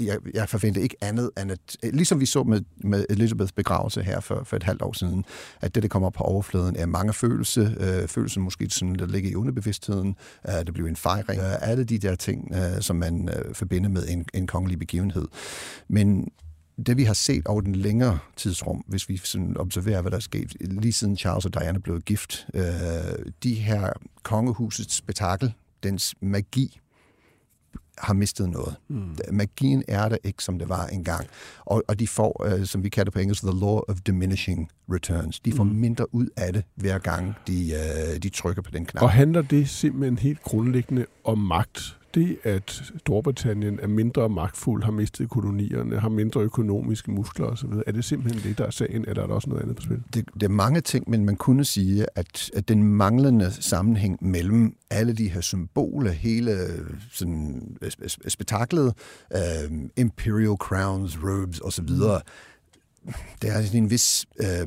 jeg, 0.00 0.18
jeg 0.34 0.48
forventer 0.48 0.82
ikke 0.82 0.96
andet 1.00 1.30
end 1.42 1.50
at, 1.50 1.76
ligesom 1.82 2.20
vi 2.20 2.26
så 2.26 2.42
med, 2.42 2.60
med 2.76 3.04
Elizabeths 3.10 3.52
begravelse 3.52 4.02
her 4.02 4.20
for, 4.20 4.44
for 4.44 4.56
et 4.56 4.62
halvt 4.62 4.82
år 4.82 4.92
siden, 4.92 5.24
at 5.60 5.74
det, 5.74 5.82
der 5.82 5.88
kommer 5.88 6.06
op 6.06 6.12
på 6.12 6.24
overfladen, 6.24 6.76
er 6.76 6.86
mange 6.86 7.12
følelser, 7.12 7.70
øh, 7.80 8.08
følelser 8.08 8.40
måske 8.40 8.70
sådan, 8.70 8.94
der 8.94 9.06
ligger 9.06 9.30
i 9.30 9.34
underbevidstheden, 9.34 10.16
øh, 10.48 10.54
der 10.66 10.72
bliver 10.72 10.88
en 10.88 10.96
fejring, 10.96 11.40
øh, 11.40 11.70
alle 11.70 11.84
de 11.84 11.98
der 11.98 12.14
ting, 12.14 12.52
øh, 12.54 12.82
som 12.82 12.96
man 12.96 13.28
øh, 13.28 13.54
forbinder 13.54 13.88
med 13.88 14.08
en, 14.08 14.24
en 14.34 14.46
kongelig 14.46 14.78
begivenhed. 14.78 15.28
Men 15.88 16.28
det 16.86 16.96
vi 16.96 17.04
har 17.04 17.14
set 17.14 17.46
over 17.46 17.60
den 17.60 17.76
længere 17.76 18.18
tidsrum, 18.36 18.84
hvis 18.88 19.08
vi 19.08 19.16
sådan 19.16 19.56
observerer, 19.56 20.00
hvad 20.00 20.10
der 20.10 20.16
er 20.16 20.20
sket, 20.20 20.56
lige 20.60 20.92
siden 20.92 21.16
Charles 21.16 21.44
og 21.44 21.54
Diana 21.54 21.78
blev 21.78 22.00
gift, 22.00 22.46
øh, 22.54 22.62
de 23.42 23.54
her 23.54 23.92
kongehusets 24.22 24.94
spektakel, 24.94 25.52
dens 25.86 26.14
magi, 26.20 26.80
har 27.98 28.14
mistet 28.14 28.50
noget. 28.50 28.76
Mm. 28.88 29.16
Magien 29.32 29.82
er 29.88 30.08
der 30.08 30.16
ikke, 30.24 30.44
som 30.44 30.58
det 30.58 30.68
var 30.68 30.86
engang. 30.86 31.26
Og, 31.64 31.82
og 31.88 31.98
de 31.98 32.08
får, 32.08 32.46
øh, 32.46 32.66
som 32.66 32.84
vi 32.84 32.88
kalder 32.88 33.10
på 33.10 33.18
engelsk, 33.18 33.42
the 33.42 33.60
law 33.60 33.80
of 33.88 33.96
diminishing 34.06 34.68
returns. 34.92 35.40
De 35.40 35.52
får 35.52 35.64
mm. 35.64 35.70
mindre 35.70 36.14
ud 36.14 36.28
af 36.36 36.52
det, 36.52 36.64
hver 36.74 36.98
gang 36.98 37.34
de, 37.46 37.72
øh, 37.72 38.22
de 38.22 38.28
trykker 38.28 38.62
på 38.62 38.70
den 38.70 38.86
knap. 38.86 39.02
Og 39.02 39.10
handler 39.10 39.42
det 39.42 39.68
simpelthen 39.68 40.18
helt 40.18 40.42
grundlæggende 40.42 41.06
om 41.24 41.38
magt? 41.38 41.95
Det, 42.14 42.38
at 42.42 42.82
Storbritannien 42.98 43.78
er 43.82 43.86
mindre 43.86 44.28
magtfuld, 44.28 44.84
har 44.84 44.92
mistet 44.92 45.30
kolonierne, 45.30 46.00
har 46.00 46.08
mindre 46.08 46.40
økonomiske 46.40 47.10
muskler 47.10 47.46
osv., 47.46 47.70
er 47.86 47.92
det 47.92 48.04
simpelthen 48.04 48.42
det, 48.42 48.58
der 48.58 48.66
er 48.66 48.70
sagen, 48.70 49.04
eller 49.08 49.22
er 49.22 49.26
der 49.26 49.34
også 49.34 49.50
noget 49.50 49.62
andet 49.62 49.76
på 49.76 49.82
spil? 49.82 50.02
Det, 50.14 50.24
det 50.34 50.42
er 50.42 50.48
mange 50.48 50.80
ting, 50.80 51.10
men 51.10 51.24
man 51.24 51.36
kunne 51.36 51.64
sige, 51.64 52.06
at, 52.14 52.50
at 52.54 52.68
den 52.68 52.82
manglende 52.82 53.50
sammenhæng 53.50 54.18
mellem 54.20 54.76
alle 54.90 55.12
de 55.12 55.28
her 55.28 55.40
symboler, 55.40 56.10
hele 56.10 56.58
sådan, 57.12 57.76
spektaklet, 58.28 58.94
uh, 59.34 59.78
imperial 59.96 60.56
crowns, 60.56 61.18
robes 61.22 61.60
osv., 61.60 61.88
der 63.42 63.52
er 63.52 63.70
en 63.74 63.90
vis 63.90 64.26
øh, 64.40 64.66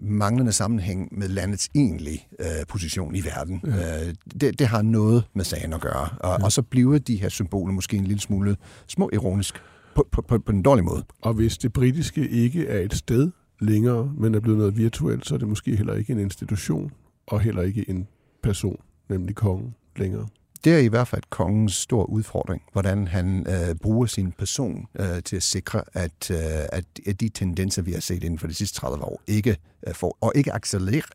manglende 0.00 0.52
sammenhæng 0.52 1.18
med 1.18 1.28
landets 1.28 1.68
egentlige 1.74 2.26
øh, 2.38 2.46
position 2.68 3.14
i 3.14 3.24
verden. 3.24 3.62
Ja. 3.66 4.06
Øh, 4.06 4.14
det, 4.40 4.58
det 4.58 4.66
har 4.66 4.82
noget 4.82 5.24
med 5.34 5.44
sagen 5.44 5.72
at 5.72 5.80
gøre. 5.80 6.08
Og, 6.20 6.38
ja. 6.38 6.44
og 6.44 6.52
så 6.52 6.62
bliver 6.62 6.98
de 6.98 7.16
her 7.16 7.28
symboler 7.28 7.72
måske 7.72 7.96
en 7.96 8.04
lille 8.04 8.20
smule 8.20 8.56
små 8.86 9.10
ironisk 9.12 9.54
på, 9.94 10.08
på, 10.12 10.22
på, 10.22 10.38
på 10.38 10.52
en 10.52 10.62
dårlig 10.62 10.84
måde. 10.84 11.04
Og 11.20 11.34
hvis 11.34 11.58
det 11.58 11.72
britiske 11.72 12.28
ikke 12.28 12.66
er 12.66 12.78
et 12.78 12.94
sted 12.94 13.30
længere, 13.60 14.12
men 14.18 14.34
er 14.34 14.40
blevet 14.40 14.58
noget 14.58 14.76
virtuelt, 14.76 15.26
så 15.26 15.34
er 15.34 15.38
det 15.38 15.48
måske 15.48 15.76
heller 15.76 15.94
ikke 15.94 16.12
en 16.12 16.18
institution, 16.18 16.90
og 17.26 17.40
heller 17.40 17.62
ikke 17.62 17.90
en 17.90 18.08
person, 18.42 18.80
nemlig 19.08 19.34
kongen, 19.34 19.74
længere 19.96 20.26
det 20.64 20.74
er 20.74 20.78
i 20.78 20.86
hvert 20.86 21.08
fald 21.08 21.22
kongens 21.30 21.74
stor 21.74 22.04
udfordring, 22.04 22.62
hvordan 22.72 23.06
han 23.06 23.46
øh, 23.48 23.74
bruger 23.74 24.06
sin 24.06 24.32
person 24.32 24.86
øh, 25.00 25.22
til 25.22 25.36
at 25.36 25.42
sikre, 25.42 25.82
at, 25.92 26.30
øh, 26.30 26.38
at, 26.72 26.84
at 27.06 27.20
de 27.20 27.28
tendenser, 27.28 27.82
vi 27.82 27.92
har 27.92 28.00
set 28.00 28.24
inden 28.24 28.38
for 28.38 28.46
de 28.46 28.54
sidste 28.54 28.80
30 28.80 29.04
år, 29.04 29.22
ikke 29.26 29.56
øh, 29.86 29.94
får, 29.94 30.18
og 30.20 30.32
ikke 30.34 30.52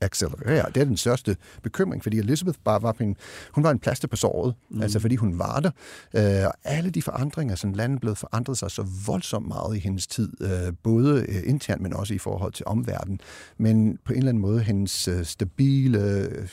accelererer. 0.01 0.69
Det 0.69 0.81
er 0.81 0.85
den 0.85 0.97
største 0.97 1.37
bekymring, 1.63 2.03
fordi 2.03 2.19
Elizabeth 2.19 2.57
bare 2.63 2.81
var 2.81 2.95
en, 2.99 3.15
hun 3.51 3.63
var 3.63 3.71
en 3.71 3.79
plaster 3.79 4.07
på 4.07 4.15
såret, 4.15 4.55
mm. 4.69 4.81
altså 4.81 4.99
fordi 4.99 5.15
hun 5.15 5.39
var 5.39 5.59
der. 5.59 5.71
Øh, 6.15 6.47
og 6.47 6.53
alle 6.63 6.89
de 6.89 7.01
forandringer, 7.01 7.55
som 7.55 7.73
landet 7.73 8.01
blev 8.01 8.15
forandret 8.15 8.57
sig 8.57 8.71
så 8.71 8.85
voldsomt 9.05 9.47
meget 9.47 9.75
i 9.75 9.79
hendes 9.79 10.07
tid, 10.07 10.29
øh, 10.41 10.73
både 10.83 11.25
øh, 11.29 11.43
internt, 11.45 11.81
men 11.81 11.93
også 11.93 12.13
i 12.13 12.17
forhold 12.17 12.53
til 12.53 12.65
omverdenen. 12.65 13.19
Men 13.57 13.99
på 14.05 14.13
en 14.13 14.17
eller 14.17 14.29
anden 14.29 14.41
måde, 14.41 14.59
hendes 14.59 15.07
øh, 15.07 15.25
stabile, 15.25 15.99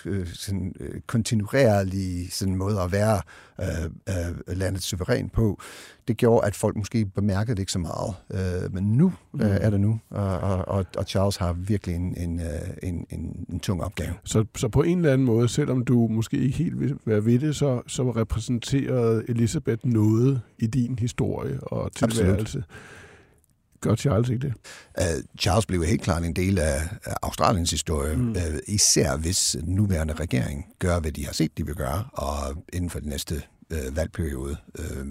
øh, 0.05 0.27
sådan, 0.27 0.75
øh, 0.81 1.01
kontinuerlige 1.07 2.31
sådan 2.31 2.57
måde 2.57 2.82
at 2.85 2.93
være 2.93 3.21
øh, 3.61 3.91
øh, 4.09 4.57
landet 4.57 4.83
suveræn 4.83 5.29
på, 5.29 5.61
det 6.09 6.17
gjorde, 6.17 6.47
at 6.47 6.57
folk 6.57 6.77
måske 6.77 7.05
bemærkede 7.05 7.55
det 7.55 7.63
ikke 7.63 7.73
så 7.73 7.79
meget. 7.79 8.15
Øh, 8.31 8.75
men 8.75 8.85
nu 8.85 9.13
mm. 9.33 9.41
øh, 9.41 9.57
er 9.61 9.71
det 9.71 9.81
nu, 9.81 10.01
og, 10.11 10.39
og, 10.69 10.87
og 10.97 11.05
Charles 11.05 11.37
har 11.37 11.53
virkelig 11.53 11.97
en, 11.97 12.15
en, 12.17 12.41
øh, 12.41 12.47
en, 12.83 13.07
en, 13.11 13.47
en 13.53 13.61
tung 13.61 13.83
opgave. 13.83 14.15
Så, 14.25 14.45
så 14.57 14.69
på 14.69 14.83
en 14.83 14.99
eller 14.99 15.13
anden 15.13 15.27
måde, 15.27 15.49
selvom 15.49 15.85
du 15.85 16.09
måske 16.11 16.37
ikke 16.37 16.59
helt 16.59 16.81
vil 16.81 16.99
være 17.05 17.25
ved 17.25 17.39
det, 17.39 17.57
så, 17.57 17.83
så 17.87 18.11
repræsenterede 18.11 19.25
Elisabeth 19.29 19.87
noget 19.87 20.41
i 20.59 20.67
din 20.67 20.99
historie 20.99 21.61
og 21.63 21.93
tilværelse. 21.93 22.59
Absolut. 22.59 22.67
Gør 23.83 23.95
Charles 23.95 24.29
ikke 24.29 24.47
det? 24.47 24.55
Uh, 25.01 25.39
Charles 25.39 25.67
blev 25.67 25.85
helt 25.85 26.03
klart 26.03 26.25
en 26.25 26.37
del 26.37 26.59
af, 26.59 26.81
Australiens 27.23 27.71
historie, 27.71 28.17
mm. 28.17 28.31
uh, 28.31 28.37
især 28.69 29.17
hvis 29.17 29.57
nuværende 29.63 30.15
regering 30.15 30.67
gør, 30.79 31.01
hvad 31.01 31.13
de 31.13 31.25
har 31.25 31.33
set, 31.33 31.59
de 31.59 31.67
vil 31.67 31.75
gøre, 31.75 32.05
og 32.13 32.65
inden 32.73 32.91
for 32.91 32.99
den 32.99 33.09
næste 33.09 33.43
uh, 33.71 33.97
valgperiode 33.97 34.57
uh, 34.79 35.07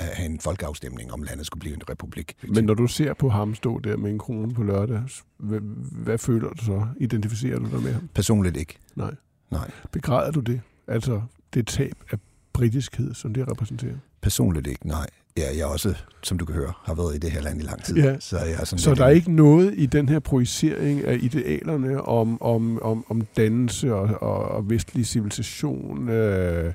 have 0.00 0.26
en 0.26 0.40
folkeafstemning, 0.40 1.12
om 1.12 1.22
landet 1.22 1.46
skulle 1.46 1.60
blive 1.60 1.74
en 1.74 1.82
republik. 1.90 2.34
Men 2.48 2.64
når 2.64 2.74
du 2.74 2.86
ser 2.86 3.14
på 3.14 3.28
ham 3.28 3.54
stå 3.54 3.78
der 3.78 3.96
med 3.96 4.10
en 4.10 4.18
krone 4.18 4.54
på 4.54 4.62
lørdag, 4.62 5.02
hvad, 5.38 5.60
hvad 5.92 6.18
føler 6.18 6.48
du 6.48 6.64
så? 6.64 6.86
Identificerer 7.00 7.58
du 7.58 7.70
dig 7.70 7.82
med 7.82 7.92
ham? 7.92 8.08
Personligt 8.14 8.56
ikke. 8.56 8.78
Nej. 8.96 9.14
Nej. 9.50 9.70
Begræder 9.92 10.30
du 10.30 10.40
det? 10.40 10.60
Altså 10.86 11.22
det 11.54 11.66
tab 11.66 11.94
af 12.10 12.18
britiskhed, 12.52 13.14
som 13.14 13.34
det 13.34 13.48
repræsenterer? 13.48 13.96
Personligt 14.20 14.66
ikke, 14.66 14.88
nej. 14.88 15.06
Ja, 15.36 15.56
jeg 15.56 15.66
også, 15.66 15.94
som 16.22 16.38
du 16.38 16.44
kan 16.44 16.54
høre, 16.54 16.72
har 16.84 16.94
været 16.94 17.14
i 17.14 17.18
det 17.18 17.30
her 17.30 17.40
land 17.40 17.60
i 17.60 17.64
lang 17.64 17.84
tid. 17.84 17.96
Ja. 17.96 18.16
Så, 18.20 18.38
jeg 18.38 18.52
er 18.60 18.64
sådan 18.64 18.78
så 18.78 18.94
der 18.94 19.04
er 19.04 19.10
ikke 19.10 19.32
noget 19.32 19.74
i 19.76 19.86
den 19.86 20.08
her 20.08 20.18
projicering 20.18 21.04
af 21.04 21.18
idealerne 21.20 22.02
om, 22.02 22.42
om, 22.42 22.82
om, 22.82 23.04
om 23.08 23.22
dannelse 23.36 23.94
og, 23.94 24.22
og, 24.22 24.48
og 24.48 24.70
vestlig 24.70 25.06
civilisation, 25.06 26.08
øh, 26.08 26.72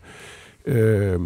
øh, 0.65 1.19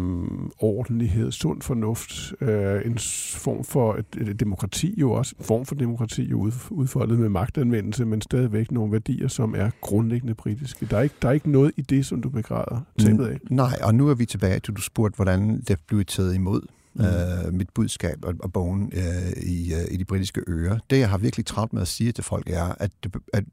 ordentlighed, 0.58 1.32
sund 1.32 1.62
fornuft, 1.62 2.32
øh, 2.40 2.86
en 2.86 2.98
form 3.34 3.64
for 3.64 3.94
et, 3.94 4.28
et 4.28 4.40
demokrati 4.40 5.00
jo 5.00 5.12
også, 5.12 5.34
en 5.38 5.44
form 5.44 5.66
for 5.66 5.74
demokrati 5.74 6.22
jo 6.22 6.50
udfoldet 6.70 7.18
med 7.18 7.28
magtanvendelse, 7.28 8.04
men 8.04 8.20
stadigvæk 8.20 8.72
nogle 8.72 8.92
værdier, 8.92 9.28
som 9.28 9.54
er 9.56 9.70
grundlæggende 9.80 10.34
britiske. 10.34 10.86
Der 10.86 10.96
er 10.96 11.02
ikke, 11.02 11.14
der 11.22 11.28
er 11.28 11.32
ikke 11.32 11.50
noget 11.50 11.72
i 11.76 11.82
det, 11.82 12.06
som 12.06 12.22
du 12.22 12.28
begræder 12.28 12.80
tabet 12.98 13.26
af. 13.26 13.38
Nej, 13.50 13.78
og 13.82 13.94
nu 13.94 14.08
er 14.08 14.14
vi 14.14 14.26
tilbage 14.26 14.60
til, 14.60 14.74
du 14.74 14.80
spurgte, 14.80 15.16
hvordan 15.16 15.60
det 15.68 15.78
blev 15.86 16.04
taget 16.04 16.34
imod 16.34 16.60
mm. 16.94 17.04
øh, 17.04 17.52
mit 17.52 17.68
budskab 17.74 18.24
og, 18.24 18.34
og 18.40 18.52
bogen 18.52 18.92
øh, 18.94 19.42
i, 19.42 19.74
øh, 19.74 19.84
i 19.90 19.96
de 19.96 20.04
britiske 20.04 20.42
øer. 20.46 20.78
Det, 20.90 20.98
jeg 20.98 21.08
har 21.08 21.18
virkelig 21.18 21.46
travlt 21.46 21.72
med 21.72 21.82
at 21.82 21.88
sige 21.88 22.12
til 22.12 22.24
folk, 22.24 22.50
er, 22.50 22.74
at, 22.78 22.90
at, 23.32 23.44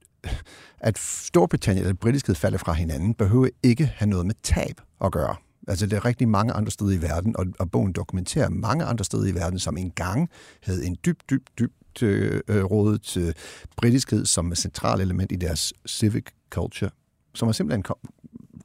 at 0.79 0.97
Storbritannien 0.99 1.85
eller 1.85 1.97
britisket 1.97 2.37
falder 2.37 2.57
fra 2.57 2.73
hinanden, 2.73 3.13
behøver 3.13 3.49
ikke 3.63 3.85
have 3.85 4.09
noget 4.09 4.25
med 4.25 4.35
tab 4.43 4.81
at 5.03 5.11
gøre. 5.11 5.35
Altså, 5.67 5.85
det 5.85 5.93
er 5.93 6.05
rigtig 6.05 6.27
mange 6.27 6.53
andre 6.53 6.71
steder 6.71 6.91
i 6.91 7.01
verden, 7.01 7.35
og, 7.37 7.45
og 7.59 7.71
bogen 7.71 7.93
dokumenterer 7.93 8.49
mange 8.49 8.85
andre 8.85 9.05
steder 9.05 9.25
i 9.25 9.35
verden, 9.35 9.59
som 9.59 9.77
engang 9.77 10.29
havde 10.63 10.85
en 10.85 10.97
dyb, 11.05 11.19
dyb, 11.29 11.47
dyb 11.59 11.71
øh, 12.01 12.41
øh, 12.47 12.63
rådet 12.63 13.01
til 13.01 13.33
britiskhed 13.77 14.25
som 14.25 14.51
et 14.51 14.57
centralt 14.57 15.01
element 15.01 15.31
i 15.31 15.35
deres 15.35 15.73
civic 15.87 16.25
culture, 16.49 16.91
som 17.35 17.47
er 17.47 17.51
simpelthen 17.51 17.83
kom, 17.83 17.97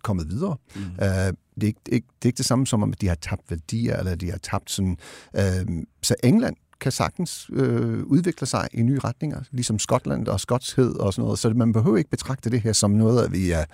kommet 0.06 0.30
videre. 0.30 0.56
Mm. 0.74 0.82
Uh, 0.82 1.06
det, 1.06 1.62
er 1.62 1.66
ikke, 1.66 1.80
det, 1.86 1.92
ikke, 1.92 2.08
det 2.16 2.24
er 2.24 2.28
ikke 2.28 2.38
det 2.38 2.46
samme 2.46 2.66
som, 2.66 2.82
om 2.82 2.92
de 2.92 3.08
har 3.08 3.14
tabt 3.14 3.50
værdier, 3.50 3.96
eller 3.96 4.14
de 4.14 4.30
har 4.30 4.38
tabt 4.38 4.70
sådan... 4.70 4.96
Uh, 5.34 5.82
så 6.02 6.14
England 6.24 6.56
kan 6.80 6.92
sagtens 6.92 7.50
øh, 7.52 8.02
udvikle 8.02 8.46
sig 8.46 8.68
i 8.72 8.82
nye 8.82 8.98
retninger, 8.98 9.42
ligesom 9.50 9.78
Skotland 9.78 10.28
og 10.28 10.40
skotskhed 10.40 10.94
og 10.94 11.14
sådan 11.14 11.22
noget. 11.22 11.38
Så 11.38 11.50
man 11.50 11.72
behøver 11.72 11.96
ikke 11.96 12.10
betragte 12.10 12.50
det 12.50 12.60
her 12.60 12.72
som 12.72 12.90
noget, 12.90 13.24
at 13.24 13.32
vi, 13.32 13.50
er, 13.50 13.64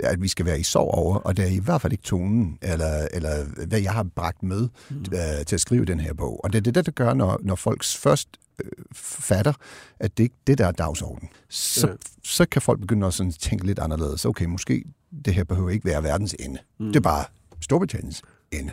at 0.00 0.22
vi 0.22 0.28
skal 0.28 0.46
være 0.46 0.60
i 0.60 0.62
sorg 0.62 0.94
over, 0.94 1.16
og 1.16 1.36
det 1.36 1.44
er 1.44 1.48
i 1.48 1.58
hvert 1.58 1.80
fald 1.80 1.92
ikke 1.92 2.04
tonen, 2.04 2.58
eller, 2.62 3.08
eller 3.12 3.66
hvad 3.66 3.80
jeg 3.80 3.92
har 3.92 4.06
bragt 4.16 4.42
med 4.42 4.68
mm. 4.90 4.96
øh, 4.96 5.46
til 5.46 5.54
at 5.54 5.60
skrive 5.60 5.84
den 5.84 6.00
her 6.00 6.14
bog. 6.14 6.44
Og 6.44 6.52
det 6.52 6.66
er 6.66 6.72
det, 6.72 6.86
der 6.86 6.92
gør, 6.92 7.14
når, 7.14 7.40
når 7.42 7.54
folk 7.54 7.84
først 7.84 8.28
øh, 8.64 8.70
fatter, 8.94 9.52
at 10.00 10.18
det 10.18 10.24
ikke 10.24 10.36
det, 10.46 10.58
der 10.58 10.66
er 10.66 10.72
dagsordenen. 10.72 11.28
Så, 11.48 11.86
ja. 11.88 11.94
så 12.24 12.46
kan 12.46 12.62
folk 12.62 12.80
begynde 12.80 13.06
at 13.06 13.14
sådan 13.14 13.32
tænke 13.32 13.66
lidt 13.66 13.78
anderledes. 13.78 14.24
Okay, 14.24 14.44
måske 14.44 14.84
det 15.24 15.34
her 15.34 15.44
behøver 15.44 15.70
ikke 15.70 15.84
være 15.84 16.02
verdens 16.02 16.36
ende. 16.38 16.58
Mm. 16.78 16.86
Det 16.86 16.96
er 16.96 17.00
bare 17.00 17.24
Storbritanniens 17.60 18.22
ende. 18.52 18.72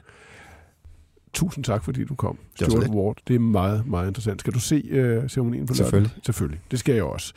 Tusind 1.33 1.63
tak, 1.63 1.83
fordi 1.83 2.03
du 2.03 2.15
kom, 2.15 2.37
Stuart 2.55 2.83
det 2.83 2.91
Ward. 2.91 3.17
Det 3.27 3.35
er 3.35 3.39
meget, 3.39 3.87
meget 3.87 4.07
interessant. 4.07 4.39
Skal 4.39 4.53
du 4.53 4.59
se 4.59 4.75
uh, 4.75 5.29
ceremonien 5.29 5.65
på 5.65 5.73
lørdag? 5.73 5.75
Selvfølgelig. 5.75 6.11
Selvfølgelig. 6.25 6.61
Det 6.71 6.79
skal 6.79 6.95
jeg 6.95 7.03
også. 7.03 7.33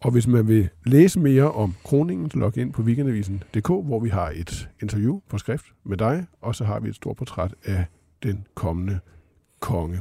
Og 0.00 0.10
hvis 0.10 0.26
man 0.26 0.48
vil 0.48 0.68
læse 0.86 1.20
mere 1.20 1.52
om 1.52 1.74
kroningen, 1.84 2.30
så 2.30 2.38
log 2.38 2.56
ind 2.56 2.72
på 2.72 2.82
weekendavisen.dk, 2.82 3.66
hvor 3.66 4.00
vi 4.00 4.08
har 4.08 4.32
et 4.34 4.68
interview 4.82 5.20
på 5.28 5.38
skrift 5.38 5.64
med 5.84 5.96
dig, 5.96 6.26
og 6.40 6.54
så 6.54 6.64
har 6.64 6.80
vi 6.80 6.88
et 6.88 6.94
stort 6.94 7.16
portræt 7.16 7.54
af 7.64 7.84
den 8.22 8.46
kommende 8.54 8.98
konge. 9.60 10.00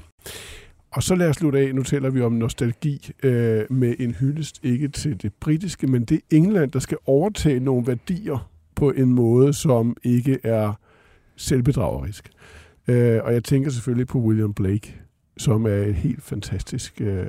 Og 0.94 1.04
så 1.04 1.16
lad 1.16 1.30
os 1.30 1.36
slutte 1.36 1.60
af. 1.60 1.76
Nu 1.76 1.84
taler 1.84 2.10
vi 2.10 2.22
om 2.22 2.32
nostalgi 2.32 3.12
øh, 3.24 3.66
med 3.70 3.96
en 4.00 4.12
hyldest, 4.12 4.60
ikke 4.64 4.88
til 4.88 5.22
det 5.22 5.34
britiske, 5.34 5.88
men 5.88 6.06
det 6.06 6.16
er 6.16 6.38
England, 6.38 6.72
der 6.72 6.80
skal 6.80 6.98
overtage 7.06 7.60
nogle 7.60 7.88
værdier 7.88 8.50
på 8.76 8.92
en 8.92 9.14
måde, 9.14 9.54
som 9.54 9.98
ikke 10.04 10.40
er 10.44 10.74
selvbedragerisk. 11.36 12.30
Øh, 12.88 13.20
og 13.24 13.34
jeg 13.34 13.44
tænker 13.44 13.72
selvfølgelig 13.72 14.08
på 14.08 14.20
William 14.20 14.54
Blake, 14.54 14.96
som 15.38 15.66
er 15.66 15.70
et 15.70 15.96
helt 15.96 16.24
fantastisk... 16.24 17.02
Øh, 17.02 17.28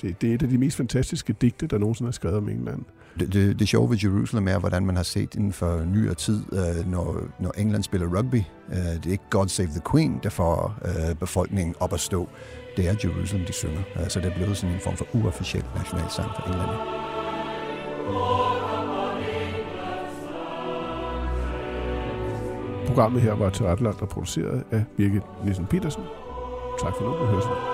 det 0.00 0.24
er 0.24 0.34
et 0.34 0.42
af 0.42 0.48
de 0.48 0.58
mest 0.58 0.76
fantastiske 0.76 1.32
digte, 1.32 1.66
der 1.66 1.78
nogensinde 1.78 2.08
er 2.08 2.12
skrevet 2.12 2.36
om 2.36 2.48
England. 2.48 2.82
Det, 3.18 3.32
det, 3.32 3.58
det 3.58 3.68
sjove 3.68 3.90
ved 3.90 3.98
Jerusalem 4.02 4.48
er, 4.48 4.58
hvordan 4.58 4.86
man 4.86 4.96
har 4.96 5.02
set 5.02 5.34
inden 5.34 5.52
for 5.52 5.84
nyere 5.84 6.14
tid, 6.14 6.42
øh, 6.52 6.90
når, 6.90 7.20
når 7.40 7.52
England 7.58 7.82
spiller 7.82 8.18
rugby. 8.18 8.42
Øh, 8.72 8.76
det 8.76 9.06
er 9.06 9.10
ikke 9.10 9.24
God 9.30 9.48
Save 9.48 9.68
the 9.68 9.80
Queen, 9.90 10.20
der 10.22 10.30
får 10.30 10.74
øh, 10.84 11.16
befolkningen 11.16 11.74
op 11.80 11.92
at 11.92 12.00
stå. 12.00 12.28
Det 12.76 12.88
er 12.88 12.94
Jerusalem, 13.04 13.46
de 13.46 13.52
synger. 13.52 13.82
Øh, 14.00 14.08
så 14.08 14.20
det 14.20 14.32
er 14.32 14.34
blevet 14.34 14.56
sådan 14.56 14.74
en 14.74 14.80
form 14.80 14.96
for 14.96 15.06
uofficiel 15.14 15.64
nationalsang 15.76 16.30
for 16.36 16.42
England. 16.46 16.70
Programmet 22.86 23.22
her 23.22 23.32
var 23.32 23.50
tilrettelagt 23.50 24.02
og 24.02 24.08
produceret 24.08 24.64
af 24.70 24.84
Birgit 24.96 25.22
Nielsen 25.44 25.66
Petersen. 25.66 26.02
Tak 26.82 26.92
for 26.96 27.04
nu, 27.04 27.26
vi 27.26 27.32
høres 27.32 27.73